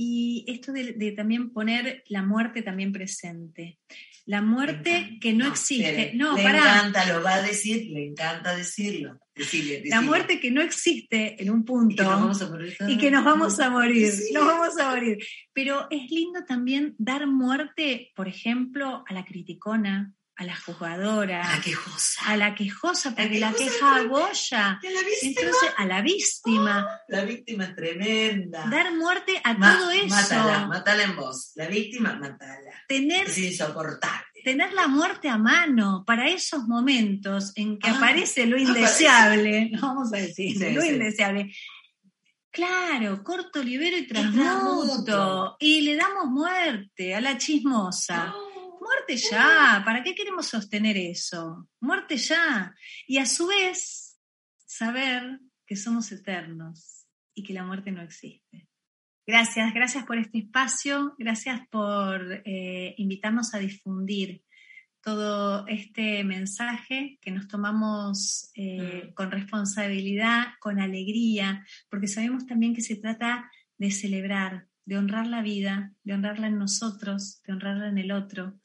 Y 0.00 0.44
esto 0.46 0.70
de, 0.72 0.92
de 0.92 1.10
también 1.10 1.50
poner 1.50 2.04
la 2.06 2.22
muerte 2.22 2.62
también 2.62 2.92
presente. 2.92 3.78
La 4.26 4.42
muerte 4.42 5.18
que 5.20 5.32
no, 5.32 5.46
No, 5.46 5.50
existe. 5.50 5.90
le- 5.92 6.14
No, 6.14 6.36
le 6.36 6.42
pará. 6.44 6.58
encanta, 6.58 7.04
lo 7.12 7.20
va 7.24 7.34
a 7.34 7.42
decir, 7.42 7.90
le 7.90 8.06
encanta 8.06 8.54
decirlo. 8.54 9.18
Decirle, 9.34 9.82
La 9.86 10.00
muerte 10.00 10.38
que 10.38 10.52
no 10.52 10.60
existe 10.62 11.42
en 11.42 11.50
un 11.50 11.60
Y 11.60 11.64
punto. 11.64 11.96
que 11.96 12.02
nos 12.08 12.20
vamos 12.20 12.42
a 12.42 12.48
morir 12.50 12.76
todos. 12.78 12.92
y 12.92 12.98
que 12.98 13.10
nos 13.10 13.24
vamos 13.24 13.58
a 13.58 13.70
morir, 13.70 14.12
Sí. 14.12 14.32
nos 14.32 14.46
vamos 14.46 14.78
a 14.78 14.90
morir. 14.90 15.18
Pero 15.52 15.88
es 15.90 16.08
lindo 16.12 16.44
también 16.46 16.94
dar 16.98 17.26
muerte, 17.26 18.12
por 18.14 18.28
ejemplo, 18.28 19.02
a 19.08 19.12
la 19.14 19.24
criticona, 19.24 20.12
a 20.40 20.44
la 20.44 20.54
jugadora, 20.56 21.42
A 21.52 21.56
la 21.56 21.60
quejosa. 21.62 22.22
a 22.26 22.36
la 22.36 22.54
quejosa, 22.54 23.10
porque 23.14 23.40
la, 23.40 23.52
queja 23.52 23.74
es 23.74 23.82
abolla. 24.06 24.78
Y 24.82 24.86
a 24.86 24.90
la 24.92 25.00
víctima. 25.00 25.30
Entonces, 25.42 25.70
a 25.76 25.84
la 25.84 26.00
víctima, 26.00 26.88
La 27.08 27.24
víctima 27.24 27.64
es 27.64 27.74
tremenda. 27.74 28.66
dar 28.70 28.94
muerte 28.94 29.40
a 29.42 29.54
Ma- 29.54 29.76
todo 29.78 29.90
eso. 29.90 30.06
Mátala, 30.14 30.66
mátala 30.68 31.02
en 31.02 31.16
vos. 31.16 31.50
La 31.56 31.66
víctima, 31.66 32.14
mátala. 32.14 32.70
Tener 32.86 33.26
Es 33.28 33.36
insoportable. 33.38 34.24
tener 34.44 34.72
la 34.74 34.86
muerte 34.86 35.28
a 35.28 35.38
mano 35.38 36.04
para 36.06 36.28
esos 36.30 36.62
momentos 36.68 37.50
en 37.56 37.76
que 37.80 37.90
Ah, 37.90 37.96
aparece 37.96 38.46
lo 38.46 38.56
indeseable, 38.56 39.70
vamos 39.82 40.12
a 40.14 40.18
decir, 40.18 40.56
Sí, 40.56 40.72
lo 40.72 40.82
sí. 40.82 40.88
indeseable. 40.88 41.52
Claro, 42.50 43.22
corto, 43.22 43.62
libero 43.62 43.96
y 43.96 44.06
transmuto. 44.06 44.44
transmuto. 45.04 45.56
Y 45.60 45.82
le 45.82 45.96
damos 45.96 46.26
muerte 46.26 47.14
a 47.14 47.20
la 47.20 47.36
chismosa. 47.36 48.26
No. 48.26 48.47
Muerte 48.88 49.16
ya, 49.18 49.82
¿para 49.84 50.02
qué 50.02 50.14
queremos 50.14 50.46
sostener 50.46 50.96
eso? 50.96 51.68
Muerte 51.78 52.16
ya. 52.16 52.74
Y 53.06 53.18
a 53.18 53.26
su 53.26 53.46
vez, 53.46 54.18
saber 54.64 55.40
que 55.66 55.76
somos 55.76 56.10
eternos 56.10 57.06
y 57.34 57.42
que 57.42 57.52
la 57.52 57.64
muerte 57.64 57.92
no 57.92 58.00
existe. 58.00 58.66
Gracias, 59.26 59.74
gracias 59.74 60.04
por 60.06 60.16
este 60.16 60.38
espacio, 60.38 61.14
gracias 61.18 61.60
por 61.68 62.40
eh, 62.46 62.94
invitarnos 62.96 63.52
a 63.52 63.58
difundir 63.58 64.42
todo 65.02 65.66
este 65.66 66.24
mensaje 66.24 67.18
que 67.20 67.30
nos 67.30 67.46
tomamos 67.46 68.50
eh, 68.54 69.10
mm. 69.10 69.12
con 69.12 69.30
responsabilidad, 69.30 70.46
con 70.60 70.80
alegría, 70.80 71.66
porque 71.90 72.08
sabemos 72.08 72.46
también 72.46 72.74
que 72.74 72.80
se 72.80 72.96
trata 72.96 73.50
de 73.76 73.90
celebrar, 73.90 74.66
de 74.86 74.96
honrar 74.96 75.26
la 75.26 75.42
vida, 75.42 75.92
de 76.04 76.14
honrarla 76.14 76.46
en 76.46 76.58
nosotros, 76.58 77.42
de 77.46 77.52
honrarla 77.52 77.88
en 77.88 77.98
el 77.98 78.12
otro 78.12 78.58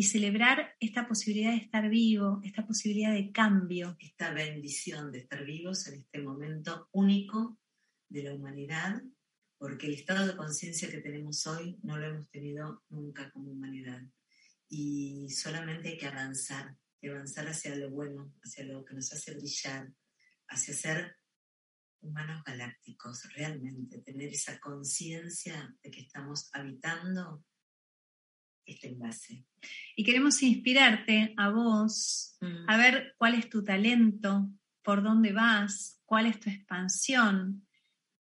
y 0.00 0.04
celebrar 0.04 0.76
esta 0.80 1.06
posibilidad 1.06 1.50
de 1.50 1.58
estar 1.58 1.86
vivo, 1.90 2.40
esta 2.42 2.66
posibilidad 2.66 3.12
de 3.12 3.30
cambio. 3.32 3.98
Esta 4.00 4.32
bendición 4.32 5.12
de 5.12 5.18
estar 5.18 5.44
vivos 5.44 5.86
en 5.88 6.00
este 6.00 6.22
momento 6.22 6.88
único 6.92 7.58
de 8.08 8.22
la 8.22 8.32
humanidad, 8.32 9.02
porque 9.58 9.88
el 9.88 9.92
estado 9.92 10.26
de 10.26 10.36
conciencia 10.38 10.90
que 10.90 11.02
tenemos 11.02 11.46
hoy 11.46 11.78
no 11.82 11.98
lo 11.98 12.06
hemos 12.06 12.30
tenido 12.30 12.82
nunca 12.88 13.30
como 13.30 13.50
humanidad. 13.50 14.00
Y 14.70 15.28
solamente 15.28 15.90
hay 15.90 15.98
que 15.98 16.06
avanzar, 16.06 16.74
avanzar 17.04 17.48
hacia 17.48 17.76
lo 17.76 17.90
bueno, 17.90 18.32
hacia 18.42 18.64
lo 18.64 18.82
que 18.86 18.94
nos 18.94 19.12
hace 19.12 19.34
brillar, 19.34 19.92
hacia 20.48 20.72
ser 20.72 21.16
humanos 22.00 22.42
galácticos, 22.42 23.30
realmente, 23.34 23.98
tener 23.98 24.30
esa 24.30 24.58
conciencia 24.60 25.76
de 25.82 25.90
que 25.90 26.00
estamos 26.00 26.48
habitando 26.54 27.44
este 28.72 28.88
envase. 28.88 29.44
Y 29.96 30.04
queremos 30.04 30.42
inspirarte 30.42 31.34
a 31.36 31.50
vos, 31.50 32.36
mm. 32.40 32.68
a 32.68 32.76
ver 32.76 33.14
cuál 33.18 33.34
es 33.34 33.48
tu 33.48 33.62
talento, 33.62 34.50
por 34.82 35.02
dónde 35.02 35.32
vas, 35.32 36.00
cuál 36.04 36.26
es 36.26 36.40
tu 36.40 36.50
expansión, 36.50 37.66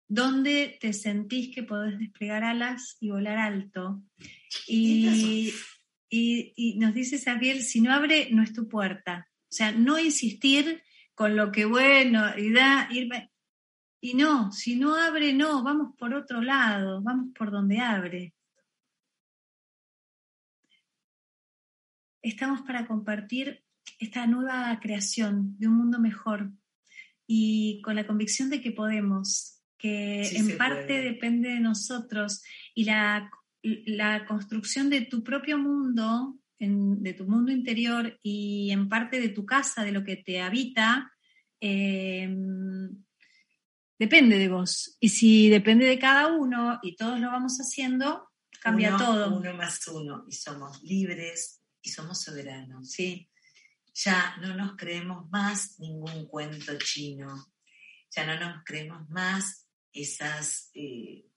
dónde 0.07 0.77
te 0.79 0.93
sentís 0.93 1.53
que 1.53 1.63
podés 1.63 1.97
desplegar 1.97 2.43
alas 2.43 2.97
y 2.99 3.09
volar 3.09 3.37
alto. 3.37 4.03
Y, 4.67 5.53
y, 6.09 6.77
nos 6.77 6.93
dice 6.93 7.17
Sabiel, 7.17 7.63
si 7.63 7.81
no 7.81 7.91
abre, 7.91 8.29
no 8.31 8.43
es 8.43 8.53
tu 8.53 8.67
puerta. 8.67 9.27
O 9.43 9.55
sea, 9.55 9.71
no 9.71 9.99
insistir 9.99 10.83
con 11.15 11.35
lo 11.35 11.51
que 11.51 11.65
bueno, 11.65 12.37
y 12.37 12.51
da, 12.51 12.87
ir, 12.91 13.09
y 14.01 14.15
no, 14.15 14.51
si 14.51 14.75
no 14.75 14.95
abre, 14.95 15.33
no, 15.33 15.63
vamos 15.63 15.95
por 15.97 16.13
otro 16.13 16.41
lado, 16.41 17.01
vamos 17.01 17.29
por 17.33 17.51
donde 17.51 17.79
abre. 17.79 18.33
Estamos 22.23 22.62
para 22.62 22.88
compartir 22.88 23.65
esta 23.99 24.25
nueva 24.27 24.79
creación 24.81 25.57
de 25.59 25.67
un 25.67 25.75
mundo 25.75 25.99
mejor 25.99 26.51
y 27.27 27.81
con 27.81 27.97
la 27.97 28.07
convicción 28.07 28.49
de 28.49 28.62
que 28.62 28.71
podemos, 28.71 29.62
que 29.77 30.21
en 30.21 30.57
parte 30.57 31.01
depende 31.01 31.49
de 31.49 31.59
nosotros 31.59 32.41
y 32.73 32.86
la, 32.86 33.29
la, 33.62 34.25
construcción 34.25 34.89
de 34.89 35.01
tu 35.01 35.21
propio 35.21 35.57
mundo, 35.57 36.39
de 36.59 37.13
tu 37.13 37.25
mundo 37.25 37.51
interior 37.51 38.17
y 38.23 38.71
en 38.71 38.88
parte 38.88 39.19
de 39.19 39.27
tu 39.27 39.45
casa, 39.45 39.83
de 39.83 39.91
lo 39.91 40.05
que 40.05 40.15
te 40.15 40.39
habita, 40.39 41.12
eh, 41.59 42.33
depende 43.99 44.38
de 44.38 44.47
vos. 44.47 44.95
Y 45.01 45.09
si 45.09 45.49
depende 45.49 45.86
de 45.86 45.99
cada 45.99 46.27
uno 46.27 46.79
y 46.81 46.95
todos 46.95 47.19
lo 47.19 47.27
vamos 47.27 47.57
haciendo, 47.57 48.29
cambia 48.62 48.95
todo. 48.95 49.38
Uno 49.38 49.53
más 49.55 49.86
uno 49.89 50.23
y 50.25 50.31
somos 50.31 50.81
libres 50.83 51.62
y 51.83 51.89
somos 51.89 52.21
soberanos. 52.21 52.89
¿sí? 52.89 53.29
Ya 53.93 54.37
no 54.41 54.55
nos 54.55 54.75
creemos 54.75 55.29
más 55.29 55.79
ningún 55.79 56.25
cuento 56.25 56.75
chino. 56.79 57.53
Ya 58.09 58.25
no 58.25 58.39
nos 58.39 58.63
creemos 58.63 59.07
más 59.09 59.67
esas 59.91 60.71
eh, 60.73 61.27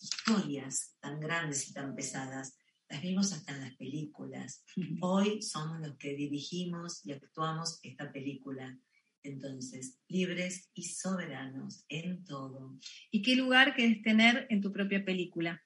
historias 0.00 0.96
tan 1.00 1.18
grandes 1.18 1.68
y 1.68 1.72
tan 1.72 1.96
pesadas. 1.96 2.56
Las 2.88 3.02
vimos 3.02 3.32
hasta 3.32 3.52
en 3.52 3.62
las 3.62 3.74
películas. 3.74 4.62
Hoy 5.00 5.42
somos 5.42 5.80
los 5.80 5.96
que 5.96 6.14
dirigimos 6.14 7.04
y 7.04 7.12
actuamos 7.12 7.80
esta 7.82 8.12
película 8.12 8.78
entonces, 9.24 9.98
libres 10.06 10.70
y 10.74 10.82
soberanos 10.82 11.84
en 11.88 12.24
todo. 12.24 12.78
¿Y 13.10 13.22
qué 13.22 13.34
lugar 13.34 13.74
quieres 13.74 14.02
tener 14.02 14.46
en 14.50 14.60
tu 14.60 14.70
propia 14.70 15.04
película? 15.04 15.62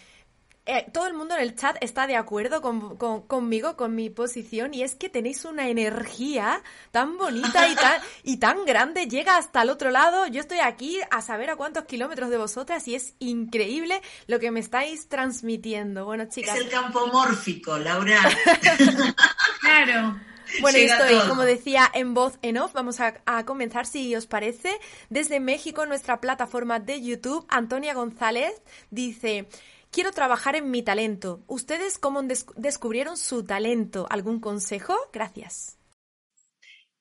eh, 0.70 0.86
todo 0.94 1.08
el 1.08 1.16
mundo 1.16 1.36
en 1.36 1.42
el 1.42 1.56
chat 1.56 1.78
está 1.82 2.06
de 2.06 2.16
acuerdo 2.16 2.62
conmigo, 2.62 3.76
con 3.76 3.96
mi 3.96 4.10
posición, 4.12 4.74
y 4.74 4.84
es 4.84 4.94
que 4.94 5.10
tenéis 5.10 5.44
una 5.46 5.68
energía 5.68 6.62
tan 6.92 7.18
bonita 7.18 7.68
y 7.68 7.76
tan, 7.76 8.02
y 8.24 8.38
tan 8.38 8.66
grande, 8.66 9.08
llega 9.08 9.38
hasta 9.38 9.64
el 9.64 9.72
otro 9.72 9.90
lado. 9.90 10.28
Yo 10.28 10.40
estoy 10.40 10.60
aquí 10.60 11.00
a 11.10 11.22
saber 11.22 11.50
a 11.50 11.56
cuántos 11.56 11.86
kilómetros 11.86 12.30
de 12.30 12.38
vosotras 12.38 12.88
y 12.88 12.94
es 12.94 13.16
increíble 13.18 14.02
lo 14.28 14.40
que 14.40 14.52
me 14.52 14.60
estáis 14.60 15.10
transmitiendo. 15.10 16.06
Bueno, 16.06 16.26
chicas. 16.26 16.56
Es 16.56 16.66
el 16.66 16.70
campo 16.70 17.08
mórfico, 17.08 17.78
Laura. 17.80 18.20
claro. 19.62 20.20
Bueno, 20.62 20.78
estoy, 20.78 21.28
como 21.28 21.44
decía, 21.44 21.90
en 21.94 22.14
voz 22.14 22.38
en 22.42 22.58
off. 22.58 22.74
Vamos 22.74 23.00
a, 23.00 23.14
comenzar, 23.46 23.86
si 23.86 24.16
os 24.16 24.28
parece. 24.28 24.80
Desde 25.10 25.40
México, 25.40 25.86
nuestra 25.86 26.22
plataforma 26.22 26.80
de 26.80 27.02
YouTube, 27.02 27.46
Antonia 27.50 27.94
González 27.94 28.62
dice... 28.92 29.48
Quiero 29.92 30.12
trabajar 30.12 30.56
en 30.56 30.72
mi 30.72 30.84
talento. 30.84 31.44
¿Ustedes 31.48 31.98
cómo 31.98 32.22
descubrieron 32.56 33.18
su 33.18 33.44
talento? 33.44 34.08
¿Algún 34.10 34.40
consejo? 34.40 34.96
Gracias. 35.12 35.78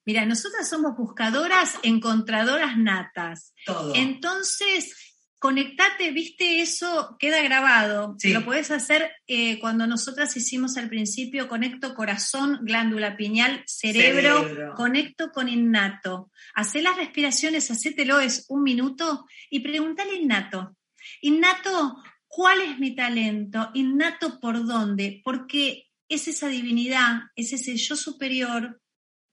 Mira, 0.05 0.25
nosotras 0.25 0.69
somos 0.69 0.97
buscadoras, 0.97 1.75
encontradoras 1.83 2.79
natas. 2.79 3.53
Todo. 3.67 3.95
Entonces, 3.95 5.09
Conectate, 5.41 6.11
viste, 6.11 6.61
eso 6.61 7.17
queda 7.17 7.41
grabado. 7.43 8.17
Lo 8.25 8.45
puedes 8.45 8.73
hacer 8.73 9.13
eh, 9.29 9.61
cuando 9.61 9.87
nosotras 9.87 10.37
hicimos 10.37 10.77
al 10.77 10.89
principio, 10.89 11.47
conecto 11.47 11.95
corazón, 11.95 12.59
glándula 12.63 13.17
piñal, 13.17 13.63
cerebro, 13.65 14.75
conecto 14.75 15.31
con 15.31 15.49
innato. 15.49 16.33
Hacé 16.55 16.83
las 16.83 16.97
respiraciones, 16.97 17.71
hacételo, 17.71 18.19
es 18.19 18.47
un 18.49 18.65
minuto, 18.65 19.27
y 19.49 19.61
pregúntale 19.61 20.17
innato. 20.17 20.77
Innato, 21.21 22.03
¿cuál 22.29 22.61
es 22.61 22.79
mi 22.79 22.95
talento? 22.95 23.71
Innato, 23.75 24.39
¿por 24.39 24.65
dónde? 24.65 25.21
Porque 25.25 25.89
es 26.09 26.29
esa 26.29 26.49
divinidad, 26.49 27.23
es 27.35 27.53
ese 27.53 27.77
yo 27.77 27.97
superior 27.97 28.81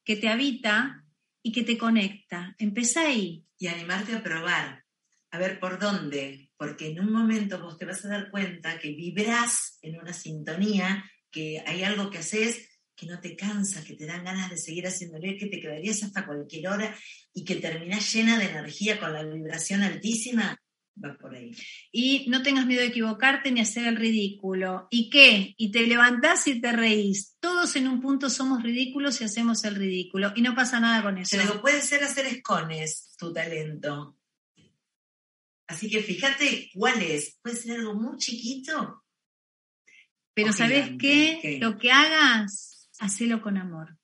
que 0.04 0.16
te 0.16 0.30
habita 0.30 1.04
y 1.44 1.52
que 1.52 1.64
te 1.64 1.78
conecta. 1.78 2.56
Empezá 2.58 3.02
ahí. 3.02 3.46
Y 3.60 3.68
animarte 3.68 4.14
a 4.14 4.24
probar 4.24 4.84
a 5.32 5.38
ver 5.38 5.60
por 5.60 5.80
dónde, 5.80 6.50
porque 6.58 6.88
en 6.88 7.00
un 7.02 7.12
momento 7.12 7.62
vos 7.62 7.78
te 7.78 7.86
vas 7.86 8.04
a 8.06 8.10
dar 8.10 8.32
cuenta 8.32 8.80
que 8.80 8.92
vibrás 8.92 9.78
en 9.82 10.00
una 10.00 10.14
sintonía, 10.14 11.04
que 11.30 11.62
hay 11.66 11.84
algo 11.84 12.10
que 12.10 12.20
haces 12.20 12.70
que 12.96 13.06
no 13.06 13.20
te 13.20 13.36
cansa, 13.36 13.84
que 13.84 13.96
te 13.96 14.06
dan 14.06 14.24
ganas 14.24 14.50
de 14.50 14.58
seguir 14.58 14.88
haciéndolo, 14.88 15.28
que 15.38 15.48
te 15.48 15.60
quedarías 15.60 16.02
hasta 16.04 16.26
cualquier 16.26 16.70
hora 16.70 16.96
y 17.34 17.44
que 17.44 17.56
terminás 17.56 18.14
llena 18.14 18.40
de 18.40 18.46
energía 18.46 19.00
con 19.00 19.12
la 19.12 19.24
vibración 19.24 19.84
altísima, 19.84 20.58
va 21.04 21.18
por 21.18 21.36
ahí. 21.36 21.56
Y 21.92 22.26
no 22.30 22.42
tengas 22.42 22.66
miedo 22.66 22.82
de 22.82 22.88
equivocarte 22.88 23.52
ni 23.52 23.62
hacer 23.62 23.88
el 23.88 23.96
ridículo. 23.96 24.88
¿Y 24.90 25.10
qué? 25.10 25.54
Y 25.58 25.72
te 25.72 25.86
levantás 25.88 26.48
y 26.48 26.62
te 26.62 26.72
reís. 26.72 27.36
Todos 27.40 27.76
en 27.76 27.88
un 27.88 28.02
punto 28.02 28.30
somos 28.30 28.64
ridículos 28.64 29.22
y 29.22 29.26
hacemos 29.26 29.64
el 29.66 29.76
ridículo. 29.76 30.34
Y 30.36 30.42
no 30.42 30.56
pasa 30.56 30.80
nada 30.80 31.04
con 31.04 31.18
eso. 31.18 31.38
Pero 31.38 31.62
puede 31.62 31.82
ser 31.82 32.04
hacer 32.04 32.26
escones 32.26 33.16
tu 33.18 33.34
talento. 33.34 34.18
Así 35.68 35.90
que 35.90 36.02
fíjate 36.02 36.70
cuál 36.74 37.02
es. 37.02 37.40
Puede 37.42 37.56
ser 37.56 37.80
algo 37.80 37.96
muy 37.96 38.18
chiquito. 38.18 39.04
Pero 40.34 40.52
¿sabes? 40.54 40.92
¿qué? 41.00 41.60
Lo 41.62 41.78
que 41.78 41.92
hagas, 41.92 42.90
hacelo 43.00 43.42
con 43.42 43.58
amor. 43.58 43.98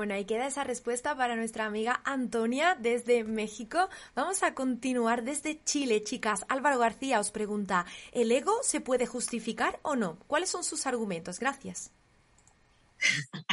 Bueno, 0.00 0.14
ahí 0.14 0.24
queda 0.24 0.46
esa 0.46 0.64
respuesta 0.64 1.14
para 1.14 1.36
nuestra 1.36 1.66
amiga 1.66 2.00
Antonia 2.06 2.74
desde 2.80 3.22
México. 3.22 3.90
Vamos 4.14 4.42
a 4.42 4.54
continuar 4.54 5.24
desde 5.24 5.62
Chile, 5.62 6.02
chicas. 6.02 6.46
Álvaro 6.48 6.78
García 6.78 7.20
os 7.20 7.30
pregunta, 7.30 7.84
¿el 8.12 8.32
ego 8.32 8.60
se 8.62 8.80
puede 8.80 9.06
justificar 9.06 9.78
o 9.82 9.96
no? 9.96 10.18
¿Cuáles 10.26 10.48
son 10.48 10.64
sus 10.64 10.86
argumentos? 10.86 11.38
Gracias. 11.38 11.90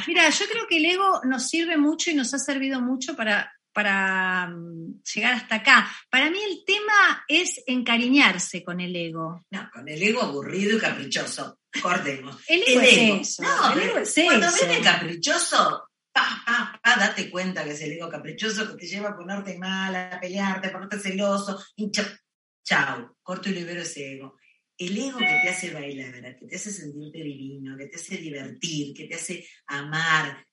Mira, 0.08 0.30
yo 0.30 0.46
creo 0.50 0.68
que 0.70 0.78
el 0.78 0.86
ego 0.86 1.20
nos 1.26 1.50
sirve 1.50 1.76
mucho 1.76 2.12
y 2.12 2.14
nos 2.14 2.34
ha 2.34 2.40
servido 2.40 2.80
mucho 2.80 3.18
para, 3.18 3.52
para 3.74 4.48
mm, 4.48 5.02
llegar 5.04 5.34
hasta 5.34 5.56
acá. 5.56 5.92
Para 6.10 6.30
mí 6.30 6.40
el 6.42 6.64
tema 6.66 7.26
es 7.28 7.62
encariñarse 7.68 8.64
con 8.64 8.80
el 8.80 8.96
ego. 8.96 9.44
No, 9.52 9.70
con 9.74 9.86
el 9.90 10.02
ego 10.02 10.22
aburrido 10.22 10.78
y 10.78 10.80
caprichoso. 10.80 11.60
Cortemos. 11.82 12.38
El 12.48 12.64
ego 12.66 12.82
es 12.82 13.32
eso, 13.32 13.44
No, 13.44 13.68
el 13.68 13.80
pero 13.80 13.92
ego 13.92 14.00
es 14.00 14.14
cuando 14.26 14.48
eso. 14.48 14.66
viene 14.66 14.82
caprichoso, 14.82 15.87
pa, 16.18 16.44
pa, 16.46 16.80
pa, 16.84 16.96
date 17.00 17.30
cuenta 17.30 17.64
que 17.64 17.72
es 17.72 17.82
el 17.82 17.92
ego 17.94 18.10
caprichoso 18.10 18.68
que 18.72 18.78
te 18.78 18.88
lleva 18.88 19.10
a 19.10 19.16
ponerte 19.16 19.58
mal, 19.58 19.96
a 19.96 20.20
pelearte, 20.20 20.68
a 20.68 20.72
ponerte 20.72 21.00
celoso. 21.00 21.64
y 21.76 21.92
cha- 21.92 22.20
chau, 22.64 23.16
corto 23.22 23.50
y 23.50 23.54
libero 23.54 23.82
ese 23.82 24.14
ego. 24.14 24.36
El 24.78 24.98
ego 24.98 25.20
que 25.20 25.26
te 25.26 25.50
hace 25.50 25.74
bailar, 25.74 26.36
que 26.38 26.46
te 26.48 26.56
hace 26.56 26.72
sentirte 26.72 27.20
divino, 27.24 27.78
que 27.78 27.88
te 27.88 27.96
hace 27.96 28.18
divertir, 28.18 28.94
que 28.96 29.06
te 29.06 29.16
hace 29.16 29.48
amar. 29.68 30.46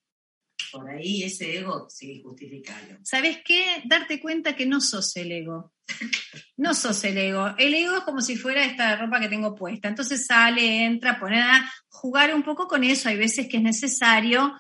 Por 0.71 0.89
ahí 0.89 1.25
ese 1.25 1.59
ego, 1.59 1.89
sí, 1.91 2.23
justificalo. 2.23 2.99
¿Sabes 3.03 3.39
qué? 3.45 3.83
Darte 3.85 4.21
cuenta 4.21 4.57
que 4.57 4.67
no 4.67 4.81
sos 4.81 5.17
el 5.17 5.33
ego. 5.33 5.73
No 6.57 6.73
sos 6.73 7.03
el 7.03 7.19
ego. 7.19 7.53
El 7.59 7.75
ego 7.75 7.97
es 7.97 8.05
como 8.05 8.21
si 8.21 8.37
fuera 8.37 8.65
esta 8.65 8.95
ropa 8.95 9.19
que 9.19 9.29
tengo 9.29 9.57
puesta. 9.57 9.89
Entonces 9.89 10.25
sale, 10.25 10.85
entra, 10.85 11.19
poner 11.19 11.43
a 11.43 11.73
jugar 11.89 12.33
un 12.33 12.45
poco 12.45 12.69
con 12.69 12.85
eso. 12.85 13.09
Hay 13.09 13.17
veces 13.17 13.49
que 13.49 13.57
es 13.57 13.63
necesario, 13.63 14.53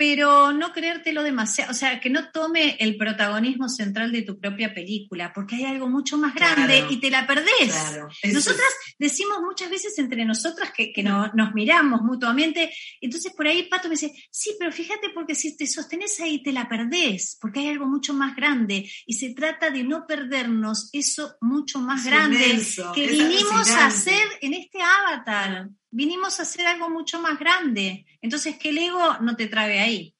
pero 0.00 0.50
no 0.54 0.72
creértelo 0.72 1.22
demasiado. 1.22 1.72
O 1.72 1.74
sea, 1.74 2.00
que 2.00 2.08
no 2.08 2.30
tome 2.30 2.74
el 2.80 2.96
protagonismo 2.96 3.68
central 3.68 4.10
de 4.12 4.22
tu 4.22 4.40
propia 4.40 4.72
película, 4.72 5.30
porque 5.34 5.56
hay 5.56 5.64
algo 5.66 5.90
mucho 5.90 6.16
más 6.16 6.34
grande 6.34 6.78
Claro. 6.78 6.86
y 6.90 6.96
te 7.00 7.10
la 7.10 7.26
perdés. 7.26 7.66
Claro. 7.68 8.08
Nosotras 8.32 8.66
decimos 8.98 9.40
muchas 9.42 9.68
veces 9.68 9.98
entre 9.98 10.24
nosotras 10.24 10.72
que, 10.74 10.90
que 10.94 11.02
no- 11.02 11.30
nos 11.34 11.52
miramos 11.52 12.00
mutuamente, 12.00 12.72
entonces 13.02 13.34
por 13.34 13.46
ahí 13.46 13.64
Pato 13.64 13.88
me 13.88 13.94
dice, 13.96 14.10
sí, 14.30 14.56
pero 14.58 14.72
fíjate 14.72 15.10
porque 15.12 15.34
si 15.34 15.54
te 15.54 15.66
sostenés 15.66 16.18
ahí 16.20 16.42
te 16.42 16.52
la 16.54 16.66
perdés, 16.66 17.36
porque 17.38 17.60
hay 17.60 17.68
algo 17.68 17.84
mucho 17.84 18.14
más 18.14 18.34
grande 18.34 18.90
y 19.04 19.12
se 19.12 19.34
trata 19.34 19.68
de 19.70 19.82
no 19.84 20.06
perdernos 20.06 20.88
eso 20.94 21.34
mucho 21.42 21.78
más 21.78 22.00
Es 22.00 22.06
grande 22.06 22.46
inmenso, 22.46 22.90
que 22.94 23.06
vinimos 23.06 23.68
a 23.72 23.84
hacer 23.88 24.24
en 24.40 24.54
este 24.54 24.78
avatar, 24.80 25.68
vinimos 25.90 26.38
a 26.38 26.44
hacer 26.44 26.66
algo 26.66 26.88
mucho 26.88 27.20
más 27.20 27.38
grande, 27.38 28.06
entonces 28.20 28.56
que 28.58 28.70
el 28.70 28.78
ego 28.78 29.18
no 29.20 29.36
te 29.36 29.46
trabe 29.46 29.80
ahí. 29.80 30.14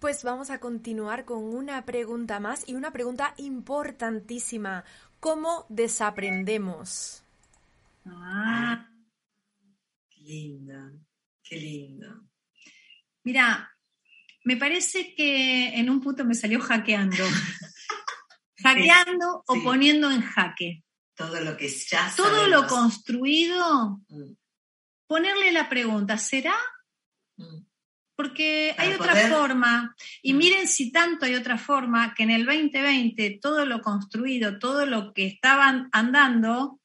Pues 0.00 0.22
vamos 0.24 0.50
a 0.50 0.60
continuar 0.60 1.24
con 1.24 1.42
una 1.42 1.84
pregunta 1.86 2.38
más 2.38 2.68
y 2.68 2.74
una 2.74 2.92
pregunta 2.92 3.34
importantísima. 3.38 4.84
¿Cómo 5.20 5.64
desaprendemos? 5.70 7.22
Ah. 8.04 8.88
Qué 10.10 10.20
lindo, 10.22 10.74
qué 11.42 11.56
lindo. 11.56 12.24
Mira, 13.24 13.72
me 14.44 14.56
parece 14.56 15.14
que 15.14 15.68
en 15.68 15.88
un 15.88 16.00
punto 16.00 16.24
me 16.24 16.34
salió 16.34 16.60
hackeando. 16.60 17.24
hackeando 18.62 19.44
o 19.46 19.54
Sí. 19.54 19.60
poniendo 19.64 20.10
en 20.10 20.20
jaque. 20.20 20.84
Todo 21.16 21.40
lo 21.40 21.56
que 21.56 21.68
ya 21.68 22.12
Todo 22.16 22.46
lo 22.46 22.66
construido, 22.66 24.00
Mm, 24.08 24.32
ponerle 25.06 25.50
la 25.52 25.68
pregunta, 25.68 26.18
¿será? 26.18 26.54
mm. 27.36 27.64
Porque 28.14 28.72
Para 28.76 28.88
hay 28.88 28.94
otra 28.94 29.14
forma. 29.28 29.94
Y 30.22 30.32
Mm. 30.32 30.36
miren 30.38 30.68
si 30.68 30.90
tanto 30.90 31.26
hay 31.26 31.34
otra 31.34 31.58
forma 31.58 32.14
que 32.14 32.22
en 32.22 32.30
el 32.30 32.46
2020 32.46 33.38
todo 33.42 33.66
lo 33.66 33.80
construido, 33.82 34.58
todo 34.58 34.86
lo 34.86 35.12
que 35.12 35.26
estaban 35.26 35.88
andando, 35.92 36.80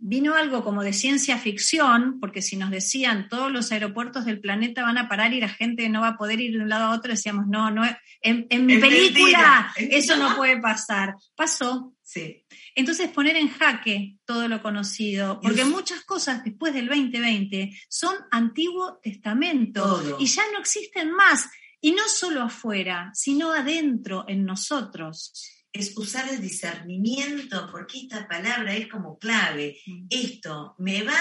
vino 0.00 0.34
algo 0.34 0.62
como 0.62 0.82
de 0.84 0.92
ciencia 0.92 1.38
ficción, 1.38 2.20
porque 2.20 2.40
si 2.42 2.56
nos 2.56 2.70
decían 2.70 3.28
todos 3.28 3.50
los 3.50 3.72
aeropuertos 3.72 4.26
del 4.26 4.40
planeta 4.40 4.82
van 4.82 4.98
a 4.98 5.08
parar 5.08 5.32
y 5.32 5.40
la 5.40 5.48
gente 5.48 5.88
no 5.88 6.02
va 6.02 6.08
a 6.08 6.16
poder 6.16 6.38
ir 6.40 6.52
de 6.52 6.60
un 6.62 6.68
lado 6.68 6.84
a 6.84 6.94
otro, 6.94 7.10
decíamos, 7.12 7.46
no, 7.48 7.70
no, 7.70 7.84
en, 8.20 8.46
en 8.50 8.66
mi 8.66 8.74
Es 8.74 8.80
película 8.80 9.72
mentira. 9.76 9.96
eso 9.98 10.16
no 10.16 10.36
puede 10.36 10.60
pasar. 10.60 11.14
Pasó. 11.34 11.94
Sí, 12.10 12.42
Entonces 12.74 13.10
poner 13.10 13.36
en 13.36 13.50
jaque 13.50 14.16
todo 14.24 14.48
lo 14.48 14.62
conocido, 14.62 15.38
porque 15.42 15.66
muchas 15.66 16.04
cosas 16.04 16.42
después 16.42 16.72
del 16.72 16.86
2020 16.88 17.70
son 17.86 18.16
Antiguo 18.30 18.98
Testamento 19.02 19.82
Todo. 19.82 20.16
y 20.18 20.24
ya 20.24 20.42
no 20.50 20.60
existen 20.60 21.12
más, 21.12 21.50
y 21.82 21.92
no 21.92 22.08
solo 22.08 22.40
afuera, 22.40 23.10
sino 23.12 23.52
adentro 23.52 24.24
en 24.26 24.46
nosotros. 24.46 25.34
es 25.70 25.94
usar 25.98 26.30
el 26.30 26.40
discernimiento, 26.40 27.68
porque 27.70 27.98
esta 27.98 28.26
palabra 28.26 28.74
es 28.74 28.88
como 28.88 29.18
clave. 29.18 29.78
Mm. 29.84 30.06
Esto 30.08 30.76
me 30.78 31.02
va, 31.02 31.20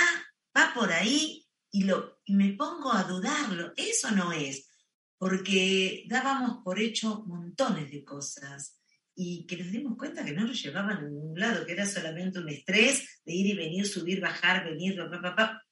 va 0.58 0.74
por 0.74 0.94
ahí 0.94 1.46
y, 1.70 1.84
lo, 1.84 2.22
y 2.24 2.34
me 2.34 2.54
pongo 2.54 2.94
a 2.94 3.04
dudarlo. 3.04 3.74
Eso 3.76 4.12
no 4.12 4.32
es, 4.32 4.70
porque 5.18 6.06
dábamos 6.08 6.64
por 6.64 6.80
hecho 6.80 7.26
montones 7.28 7.92
de 7.92 8.06
cosas 8.06 8.77
y 9.20 9.48
que 9.48 9.58
nos 9.58 9.72
dimos 9.72 9.98
cuenta 9.98 10.24
que 10.24 10.32
no 10.32 10.46
nos 10.46 10.62
llevaban 10.62 10.98
a 10.98 11.02
ningún 11.02 11.40
lado, 11.40 11.66
que 11.66 11.72
era 11.72 11.88
solamente 11.88 12.38
un 12.38 12.50
estrés 12.50 13.22
de 13.26 13.34
ir 13.34 13.48
y 13.48 13.56
venir, 13.56 13.88
subir, 13.88 14.22
bajar, 14.22 14.64
venir, 14.64 14.96
pa, 14.96 15.10
pa, 15.20 15.36
pa. 15.36 15.64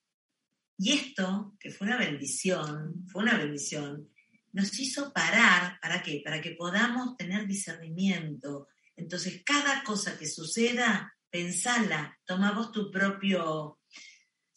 Y 0.79 0.93
esto, 0.93 1.55
que 1.59 1.69
fue 1.69 1.85
una 1.87 1.97
bendición, 1.97 3.05
fue 3.07 3.21
una 3.21 3.37
bendición, 3.37 4.09
nos 4.51 4.77
hizo 4.79 5.13
parar, 5.13 5.77
¿para 5.79 6.01
qué? 6.01 6.21
Para 6.25 6.41
que 6.41 6.51
podamos 6.51 7.15
tener 7.17 7.45
discernimiento. 7.45 8.67
Entonces, 8.95 9.43
cada 9.45 9.83
cosa 9.83 10.17
que 10.17 10.25
suceda, 10.27 11.13
pensala, 11.29 12.17
toma 12.25 12.51
vos 12.51 12.71
tu 12.71 12.89
propio 12.89 13.79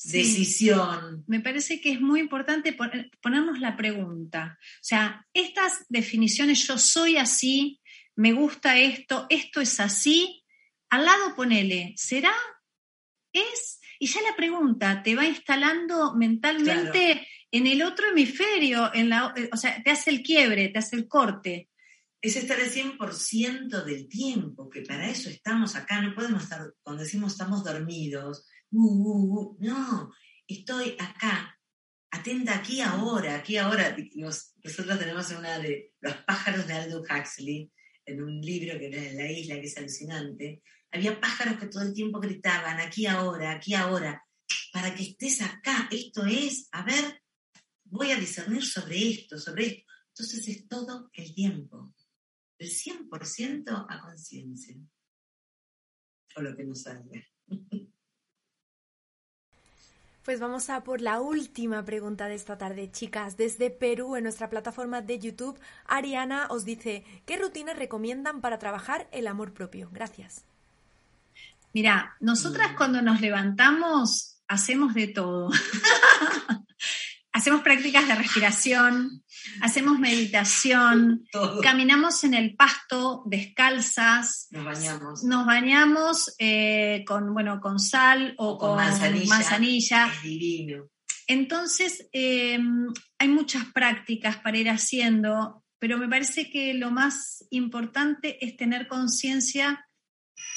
Sí. 0.01 0.19
decisión. 0.19 1.25
Me 1.27 1.41
parece 1.41 1.81
que 1.81 1.91
es 1.91 2.01
muy 2.01 2.21
importante 2.21 2.73
poner- 2.73 3.11
ponernos 3.21 3.59
la 3.59 3.77
pregunta. 3.77 4.57
O 4.61 4.85
sea, 4.85 5.27
estas 5.35 5.85
definiciones, 5.89 6.65
yo 6.67 6.79
soy 6.79 7.17
así, 7.17 7.81
me 8.19 8.33
gusta 8.33 8.77
esto, 8.79 9.27
esto 9.31 9.61
es 9.61 9.79
así, 9.79 10.45
al 10.91 11.05
lado 11.05 11.37
ponele, 11.37 11.95
¿será? 11.97 12.33
¿Es? 13.33 13.81
Y 14.01 14.07
ya 14.09 14.21
la 14.23 14.35
pregunta 14.35 15.03
te 15.05 15.15
va 15.15 15.25
instalando 15.25 16.15
mentalmente 16.17 17.27
en 17.53 17.67
el 17.67 17.83
otro 17.83 18.09
hemisferio, 18.09 18.93
en 18.93 19.09
la, 19.09 19.33
o 19.53 19.57
sea, 19.57 19.81
te 19.83 19.91
hace 19.91 20.11
el 20.11 20.23
quiebre, 20.23 20.69
te 20.69 20.79
hace 20.81 20.97
el 20.97 21.07
corte. 21.07 21.69
Es 22.21 22.35
estar 22.35 22.59
el 22.59 22.71
100% 22.71 23.85
del 23.85 24.09
tiempo, 24.09 24.69
que 24.69 24.83
para 24.83 25.09
eso 25.09 25.31
estamos 25.31 25.77
acá, 25.77 26.03
no 26.03 26.13
podemos 26.15 26.43
estar, 26.43 26.61
cuando 26.83 27.05
decimos 27.05 27.33
estamos 27.33 27.63
dormidos, 27.63 28.47
uh, 28.73 28.81
uh, 28.81 29.41
uh, 29.41 29.57
no, 29.61 30.13
estoy 30.49 30.97
acá, 30.99 31.57
atenta 32.11 32.57
aquí 32.57 32.81
ahora, 32.81 33.37
aquí 33.37 33.57
ahora. 33.57 33.97
Nos- 34.17 34.55
nosotros 34.65 34.99
tenemos 34.99 35.31
una 35.31 35.61
de 35.61 35.93
Los 36.01 36.17
pájaros 36.27 36.67
de 36.67 36.75
Aldous 36.75 37.07
Huxley, 37.09 37.71
en 38.09 38.23
un 38.23 38.41
libro 38.41 38.79
que 38.79 38.87
era 38.87 39.13
la 39.13 39.31
isla, 39.31 39.57
que 39.57 39.67
es 39.67 39.77
alucinante. 39.77 40.63
Había 40.91 41.21
pájaros 41.21 41.59
que 41.59 41.67
todo 41.67 41.83
el 41.83 41.93
tiempo 41.93 42.19
gritaban, 42.19 42.81
aquí 42.81 43.07
ahora, 43.07 43.53
aquí 43.53 43.75
ahora, 43.75 44.25
para 44.73 44.95
que 44.95 45.03
estés 45.03 45.43
acá, 45.43 45.89
esto 45.91 46.25
es, 46.25 46.69
a 46.73 46.83
ver, 46.83 47.23
voy 47.85 48.11
a 48.11 48.19
discernir 48.19 48.65
sobre 48.65 49.11
esto, 49.11 49.39
sobre 49.39 49.67
esto. 49.67 49.93
Entonces 50.09 50.49
es 50.49 50.69
todo 50.69 51.11
el 51.13 51.35
tiempo, 51.35 51.95
el 52.59 52.69
100% 52.69 53.87
a 53.89 54.01
conciencia, 54.01 54.77
o 56.37 56.43
lo 56.43 56.57
que 56.57 56.65
nos 56.65 56.83
salga. 56.83 57.23
Pues 60.29 60.41
vamos 60.41 60.69
a 60.69 60.85
por 60.85 61.01
la 61.01 61.23
última 61.23 61.83
pregunta 61.87 62.27
de 62.29 62.35
esta 62.35 62.59
tarde, 62.59 62.91
chicas. 62.93 63.39
Desde 63.39 63.71
Perú, 63.71 64.15
en 64.15 64.25
nuestra 64.25 64.51
plataforma 64.51 65.01
de 65.01 65.19
YouTube, 65.19 65.59
Ariana 65.87 66.49
os 66.51 66.67
dice, 66.67 67.03
¿qué 67.25 67.39
rutinas 67.39 67.79
recomiendan 67.79 68.43
para 68.43 68.59
trabajar 68.59 69.09
el 69.11 69.27
amor 69.27 69.55
propio? 69.55 69.89
Gracias. 69.91 70.45
Mira, 71.73 72.15
nosotras 72.21 72.73
Mm. 72.73 72.77
cuando 72.77 73.01
nos 73.01 73.23
levantamos 73.23 74.43
hacemos 74.47 74.93
de 74.93 75.07
todo. 75.07 75.49
hacemos 77.33 77.63
prácticas 77.63 78.07
de 78.07 78.15
respiración, 78.15 79.25
hacemos 79.61 79.99
meditación, 79.99 81.25
Todo. 81.33 81.61
caminamos 81.61 82.25
en 82.25 82.35
el 82.35 82.55
pasto 82.57 83.23
descalzas, 83.27 84.49
Nos 84.51 84.65
bañamos. 84.65 85.25
nos 85.25 85.47
bañamos 85.47 86.35
eh, 86.39 87.05
con, 87.07 87.33
bueno, 87.35 87.61
con 87.61 87.79
sal 87.79 88.35
o, 88.39 88.51
O 88.51 88.59
con 88.59 88.69
con, 88.71 88.77
manzanilla. 88.79 89.27
manzanilla. 89.29 90.07
Es 90.13 90.23
divino. 90.23 90.85
Entonces, 91.27 92.09
eh, 92.13 92.59
hay 93.19 93.29
muchas 93.29 93.65
prácticas 93.73 94.37
para 94.39 94.57
ir 94.59 94.71
haciendo. 94.71 95.63
pero 95.81 95.97
me 95.99 96.09
parece 96.09 96.51
que 96.51 96.75
lo 96.75 96.91
más 96.91 97.45
importante 97.51 98.45
es 98.45 98.57
tener 98.57 98.89
conciencia 98.89 99.87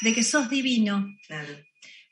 de 0.02 0.14
que 0.14 0.24
sos 0.24 0.50
divino. 0.50 1.08
Claro. 1.28 1.54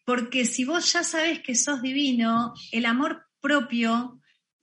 Porque 0.06 0.46
si 0.46 0.64
vos 0.66 0.92
ya 0.94 1.04
sabes 1.04 1.40
que 1.42 1.56
sos 1.56 1.82
divino, 1.82 2.54
el 2.72 2.86
amor 2.86 3.24
propio 3.42 4.19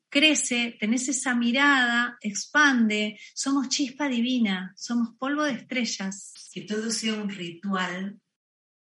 crece, 0.08 0.76
tenés 0.78 1.08
esa 1.08 1.34
mirada, 1.34 2.16
expande, 2.20 3.18
somos 3.34 3.68
chispa 3.68 4.08
divina, 4.08 4.72
somos 4.76 5.16
polvo 5.18 5.44
de 5.44 5.52
estrellas. 5.52 6.32
Que 6.52 6.62
todo 6.62 6.90
sea 6.90 7.14
un 7.14 7.28
ritual 7.28 8.20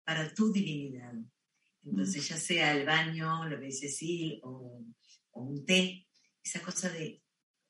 para 0.04 0.34
tu 0.34 0.52
divinidad. 0.52 1.14
Entonces, 1.84 2.28
ya 2.28 2.38
sea 2.38 2.76
el 2.76 2.86
baño, 2.86 3.46
lo 3.46 3.60
que 3.60 3.68
dice 3.68 3.90
Sil, 3.90 4.40
o, 4.44 4.84
o 5.32 5.42
un 5.42 5.66
té, 5.66 6.08
esa 6.44 6.62
cosa 6.62 6.90
de 6.90 7.24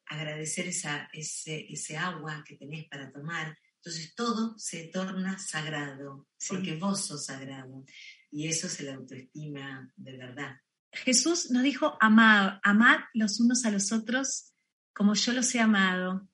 agradecer 0.10 0.68
esa, 0.68 1.10
ese, 1.14 1.72
ese 1.72 1.98
agua 1.98 2.44
que 2.46 2.56
tenés 2.56 2.88
para 2.88 3.12
tomar. 3.12 3.58
Entonces 3.76 4.14
todo 4.16 4.58
se 4.58 4.88
torna 4.88 5.38
sagrado, 5.40 6.28
porque 6.48 6.76
vos 6.76 7.06
sos 7.06 7.26
sagrado. 7.26 7.86
Y 8.32 8.48
eso 8.48 8.68
es 8.68 8.82
la 8.82 8.96
autoestima 8.96 9.92
de 9.96 10.18
verdad. 10.18 10.56
Jesús 10.92 11.52
nos 11.52 11.64
dijo, 11.64 11.98
amad, 12.00 12.60
amad 12.64 13.00
los 13.14 13.40
unos 13.40 13.66
a 13.66 13.72
los 13.72 13.92
otros 13.92 14.54
como 14.94 15.14
yo 15.14 15.34
los 15.34 15.54
he 15.56 15.60
amado. 15.60 16.28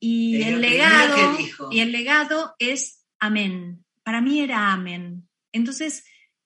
Y 0.00 0.42
el, 0.42 0.60
legado, 0.60 1.38
y 1.70 1.80
el 1.80 1.92
legado 1.92 2.54
es 2.58 3.04
amén. 3.18 3.84
Para 4.02 4.20
mí 4.20 4.40
era 4.40 4.72
amén. 4.72 5.28
Entonces, 5.52 6.04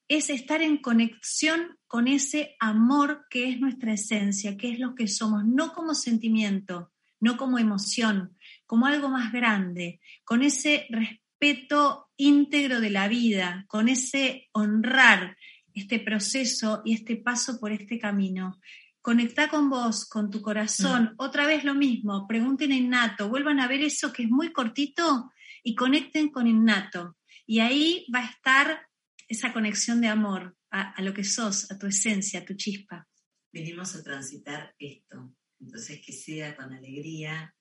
es 0.09 0.29
estar 0.31 0.61
en 0.61 0.79
conexión 0.79 1.79
con 1.87 2.09
ese 2.09 2.57
amor 2.61 3.27
que 3.31 3.49
es 3.49 3.61
nuestra 3.61 3.95
esencia, 3.95 4.57
que 4.57 4.71
es 4.71 4.79
lo 4.79 4.95
que 4.95 5.09
somos, 5.09 5.45
no 5.47 5.73
como 5.73 5.95
sentimiento, 5.95 6.93
no 7.21 7.37
como 7.37 7.59
emoción, 7.59 8.37
como 8.67 8.87
algo 8.87 9.09
más 9.09 9.33
grande, 9.33 10.01
con 10.25 10.43
ese 10.43 10.87
respeto 10.91 12.11
íntegro 12.17 12.81
de 12.81 12.91
la 12.91 13.09
vida, 13.09 13.65
con 13.69 13.89
ese 13.89 14.49
honrar 14.53 15.37
este 15.75 15.99
proceso 16.01 16.83
y 16.85 16.95
este 16.95 17.17
paso 17.17 17.59
por 17.59 17.73
este 17.73 17.99
camino. 17.99 18.61
Conecta 19.01 19.49
con 19.49 19.69
vos, 19.69 20.09
con 20.09 20.31
tu 20.31 20.41
corazón. 20.41 21.05
Mm. 21.05 21.15
Otra 21.19 21.47
vez 21.47 21.65
lo 21.65 21.75
mismo, 21.75 22.27
pregunten 22.29 22.73
a 22.73 22.77
Innato, 22.77 23.29
vuelvan 23.29 23.61
a 23.61 23.69
ver 23.69 23.83
eso 23.83 24.13
que 24.13 24.25
es 24.25 24.31
muy 24.31 24.53
cortito 24.53 25.33
y 25.63 25.75
conecten 25.75 26.31
con 26.31 26.47
Innato. 26.47 27.17
Y 27.47 27.61
ahí 27.61 28.07
va 28.15 28.21
a 28.21 28.31
estar 28.31 28.89
esa 29.29 29.53
conexión 29.53 30.01
de 30.01 30.09
amor 30.09 30.57
a, 30.71 31.01
lo 31.03 31.13
que 31.13 31.25
sos, 31.25 31.71
a 31.71 31.79
tu 31.79 31.87
esencia, 31.87 32.41
a 32.41 32.45
tu 32.45 32.55
chispa. 32.55 33.07
Venimos 33.53 33.95
a 33.95 34.03
transitar 34.03 34.75
esto, 34.79 35.35
entonces 35.61 36.01
que 36.05 36.13
sea 36.13 36.57
con 36.57 36.73
alegría, 36.73 37.55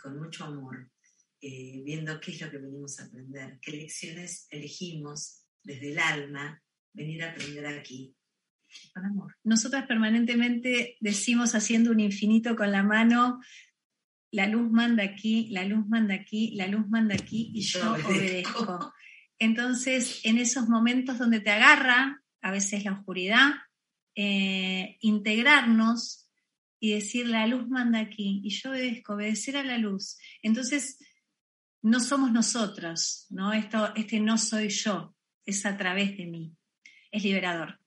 con 0.00 0.18
mucho 0.18 0.44
amor, 0.44 0.90
eh, 1.40 1.82
viendo 1.84 2.18
qué 2.20 2.30
es 2.32 2.40
lo 2.40 2.50
que 2.50 2.58
venimos 2.58 2.98
a 2.98 3.04
aprender, 3.04 3.58
qué 3.60 3.72
lecciones 3.72 4.46
elegimos 4.50 5.44
desde 5.62 5.92
el 5.92 5.98
alma 5.98 6.63
venir 6.94 7.22
a 7.22 7.30
aprender 7.30 7.66
aquí. 7.66 8.16
Con 8.92 9.04
amor. 9.04 9.36
Nosotras 9.44 9.86
permanentemente 9.86 10.96
decimos 11.00 11.54
haciendo 11.54 11.90
un 11.90 12.00
infinito 12.00 12.56
con 12.56 12.72
la 12.72 12.82
mano, 12.82 13.40
la 14.30 14.48
luz 14.48 14.70
manda 14.70 15.04
aquí, 15.04 15.48
la 15.50 15.64
luz 15.64 15.86
manda 15.86 16.14
aquí, 16.14 16.56
la 16.56 16.66
luz 16.66 16.88
manda 16.88 17.14
aquí 17.14 17.52
y 17.54 17.60
yo, 17.60 17.92
obedezco. 17.92 18.92
Entonces, 19.38 20.20
en 20.24 20.38
esos 20.38 20.68
momentos 20.68 21.18
donde 21.18 21.40
te 21.40 21.50
agarra, 21.50 22.22
a 22.40 22.50
veces 22.50 22.84
la 22.84 22.92
oscuridad, 22.92 23.50
eh, 24.16 24.96
integrarnos 25.00 26.28
y 26.80 26.92
decir, 26.92 27.26
la 27.26 27.46
luz 27.46 27.68
manda 27.68 27.98
aquí, 27.98 28.42
y 28.44 28.50
yo 28.50 28.70
obedezco, 28.70 29.14
obedecer 29.14 29.56
a 29.56 29.64
la 29.64 29.78
luz. 29.78 30.18
Entonces, 30.42 30.98
no 31.82 32.00
somos 32.00 32.32
nosotros, 32.32 33.26
¿no? 33.30 33.52
Esto, 33.52 33.94
este 33.94 34.20
no 34.20 34.36
soy 34.36 34.68
yo, 34.68 35.14
es 35.46 35.64
a 35.64 35.76
través 35.76 36.16
de 36.16 36.26
mí. 36.26 36.56
Es 37.14 37.22
liberador. 37.22 37.78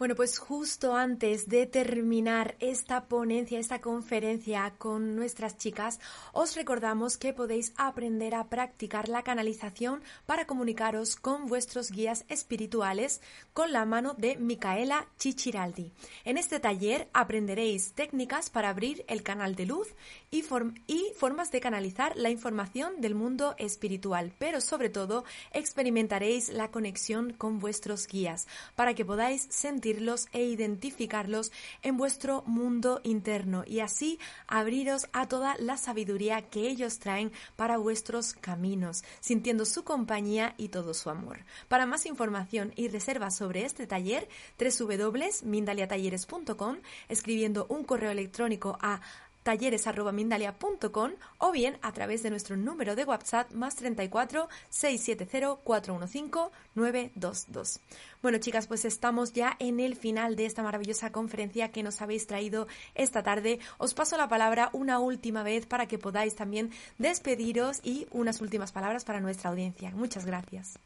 Bueno, 0.00 0.14
pues 0.14 0.38
justo 0.38 0.96
antes 0.96 1.46
de 1.50 1.66
terminar 1.66 2.56
esta 2.58 3.04
ponencia, 3.06 3.58
esta 3.58 3.82
conferencia 3.82 4.72
con 4.78 5.14
nuestras 5.14 5.58
chicas, 5.58 6.00
os 6.32 6.56
recordamos 6.56 7.18
que 7.18 7.34
podéis 7.34 7.74
aprender 7.76 8.34
a 8.34 8.48
practicar 8.48 9.10
la 9.10 9.22
canalización 9.22 10.02
para 10.24 10.46
comunicaros 10.46 11.16
con 11.16 11.48
vuestros 11.48 11.90
guías 11.90 12.24
espirituales 12.30 13.20
con 13.52 13.72
la 13.72 13.84
mano 13.84 14.14
de 14.14 14.38
Micaela 14.38 15.06
Chichiraldi. 15.18 15.92
En 16.24 16.38
este 16.38 16.60
taller 16.60 17.10
aprenderéis 17.12 17.92
técnicas 17.92 18.48
para 18.48 18.70
abrir 18.70 19.04
el 19.06 19.22
canal 19.22 19.54
de 19.54 19.66
luz 19.66 19.88
y, 20.30 20.42
y 20.86 21.12
formas 21.14 21.52
de 21.52 21.60
canalizar 21.60 22.16
la 22.16 22.30
información 22.30 23.02
del 23.02 23.14
mundo 23.14 23.54
espiritual, 23.58 24.32
pero 24.38 24.62
sobre 24.62 24.88
todo 24.88 25.24
experimentaréis 25.52 26.48
la 26.48 26.70
conexión 26.70 27.34
con 27.34 27.58
vuestros 27.58 28.06
guías 28.06 28.46
para 28.74 28.94
que 28.94 29.04
podáis 29.04 29.42
sentir 29.50 29.89
e 30.32 30.44
identificarlos 30.44 31.50
en 31.82 31.96
vuestro 31.96 32.42
mundo 32.46 33.00
interno 33.02 33.64
y 33.66 33.80
así 33.80 34.18
abriros 34.46 35.08
a 35.12 35.26
toda 35.26 35.56
la 35.58 35.76
sabiduría 35.76 36.42
que 36.42 36.68
ellos 36.68 36.98
traen 36.98 37.32
para 37.56 37.78
vuestros 37.78 38.34
caminos, 38.34 39.02
sintiendo 39.20 39.64
su 39.64 39.84
compañía 39.84 40.54
y 40.56 40.68
todo 40.68 40.94
su 40.94 41.10
amor. 41.10 41.44
Para 41.68 41.86
más 41.86 42.06
información 42.06 42.72
y 42.76 42.88
reservas 42.88 43.36
sobre 43.36 43.64
este 43.64 43.86
taller, 43.86 44.28
www.mindaliatalleres.com, 44.58 46.76
escribiendo 47.08 47.66
un 47.68 47.84
correo 47.84 48.10
electrónico 48.10 48.78
a 48.80 49.00
talleres.mindalia.com 49.42 51.12
o 51.38 51.52
bien 51.52 51.78
a 51.82 51.92
través 51.92 52.22
de 52.22 52.30
nuestro 52.30 52.56
número 52.56 52.96
de 52.96 53.04
WhatsApp 53.04 53.52
más 53.52 53.76
34 53.76 54.48
670 54.68 55.62
415 55.62 56.50
922. 56.74 57.80
Bueno, 58.22 58.38
chicas, 58.38 58.66
pues 58.66 58.84
estamos 58.84 59.32
ya 59.32 59.56
en 59.58 59.80
el 59.80 59.96
final 59.96 60.36
de 60.36 60.46
esta 60.46 60.62
maravillosa 60.62 61.12
conferencia 61.12 61.70
que 61.70 61.82
nos 61.82 62.00
habéis 62.02 62.26
traído 62.26 62.66
esta 62.94 63.22
tarde. 63.22 63.60
Os 63.78 63.94
paso 63.94 64.16
la 64.16 64.28
palabra 64.28 64.70
una 64.72 64.98
última 64.98 65.42
vez 65.42 65.66
para 65.66 65.86
que 65.86 65.98
podáis 65.98 66.34
también 66.34 66.70
despediros 66.98 67.80
y 67.82 68.06
unas 68.10 68.40
últimas 68.40 68.72
palabras 68.72 69.04
para 69.04 69.20
nuestra 69.20 69.50
audiencia. 69.50 69.90
Muchas 69.92 70.26
gracias. 70.26 70.78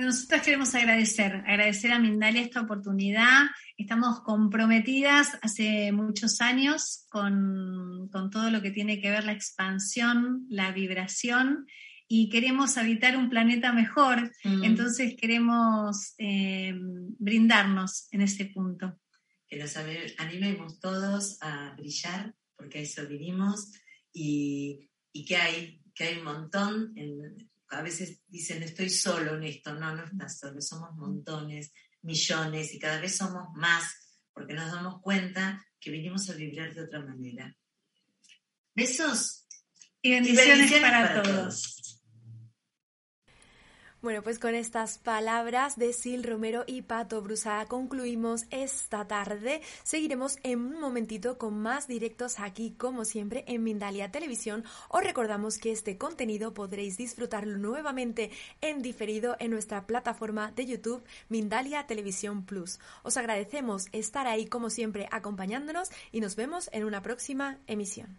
Nosotros 0.00 0.42
queremos 0.42 0.74
agradecer, 0.74 1.36
agradecer 1.46 1.92
a 1.92 1.98
Mindalia 1.98 2.42
esta 2.42 2.60
oportunidad. 2.60 3.44
Estamos 3.76 4.20
comprometidas 4.22 5.38
hace 5.40 5.92
muchos 5.92 6.40
años 6.40 7.06
con, 7.08 8.10
todo 8.10 8.50
lo 8.50 8.60
que 8.60 8.70
tiene 8.70 9.00
que 9.00 9.10
ver 9.10 9.24
la 9.24 9.32
expansión, 9.32 10.46
la 10.48 10.72
vibración 10.72 11.66
y 12.08 12.28
queremos 12.28 12.76
habitar 12.76 13.16
un 13.16 13.30
planeta 13.30 13.72
mejor. 13.72 14.32
Mm. 14.42 14.64
Entonces 14.64 15.14
queremos 15.16 16.14
eh, 16.18 16.74
brindarnos 16.76 18.08
en 18.10 18.22
ese 18.22 18.46
punto. 18.46 18.98
Que 19.46 19.58
nos 19.58 19.76
animemos 20.18 20.80
todos 20.80 21.38
a 21.40 21.74
brillar, 21.76 22.34
porque 22.56 22.78
a 22.78 22.82
eso 22.82 23.06
vivimos, 23.06 23.72
y, 24.12 24.90
que 25.26 25.36
hay, 25.36 25.80
que 25.94 26.04
hay 26.04 26.18
un 26.18 26.24
montón 26.24 26.92
en, 26.96 27.48
a 27.74 27.82
veces 27.82 28.20
dicen 28.26 28.62
estoy 28.62 28.90
solo 28.90 29.36
en 29.36 29.44
esto, 29.44 29.74
no, 29.74 29.94
no 29.94 30.04
estás 30.04 30.38
solo, 30.38 30.60
somos 30.60 30.94
montones, 30.94 31.72
millones 32.02 32.74
y 32.74 32.78
cada 32.78 33.00
vez 33.00 33.16
somos 33.16 33.48
más 33.54 33.84
porque 34.32 34.54
nos 34.54 34.72
damos 34.72 35.00
cuenta 35.00 35.64
que 35.78 35.90
vinimos 35.90 36.28
a 36.28 36.34
vibrar 36.34 36.74
de 36.74 36.82
otra 36.82 37.00
manera. 37.00 37.56
Besos 38.74 39.46
y 40.02 40.10
bendiciones, 40.10 40.80
para, 40.80 41.22
todos. 41.22 41.76
Bueno, 44.04 44.20
pues 44.20 44.38
con 44.38 44.54
estas 44.54 44.98
palabras 44.98 45.78
de 45.78 45.94
Sil 45.96 46.28
Romero 46.28 46.64
y 46.66 46.82
Pato 46.82 47.22
Brusa 47.22 47.64
concluimos 47.64 48.44
esta 48.50 49.06
tarde. 49.06 49.62
Seguiremos 49.82 50.36
en 50.42 50.60
un 50.60 50.78
momentito 50.78 51.38
con 51.38 51.58
más 51.58 51.88
directos 51.88 52.38
aquí, 52.38 52.74
como 52.76 53.06
siempre, 53.06 53.44
en 53.48 53.62
Mindalia 53.62 54.10
Televisión. 54.10 54.62
Os 54.90 55.02
recordamos 55.02 55.56
que 55.56 55.72
este 55.72 55.96
contenido 55.96 56.52
podréis 56.52 56.98
disfrutarlo 56.98 57.56
nuevamente 57.56 58.30
en 58.60 58.82
diferido 58.82 59.36
en 59.38 59.52
nuestra 59.52 59.86
plataforma 59.86 60.52
de 60.52 60.66
YouTube 60.66 61.02
Mindalia 61.30 61.86
Televisión 61.86 62.44
Plus. 62.44 62.80
Os 63.04 63.16
agradecemos 63.16 63.86
estar 63.92 64.26
ahí, 64.26 64.44
como 64.44 64.68
siempre, 64.68 65.08
acompañándonos 65.12 65.88
y 66.12 66.20
nos 66.20 66.36
vemos 66.36 66.68
en 66.74 66.84
una 66.84 67.00
próxima 67.00 67.56
emisión. 67.66 68.18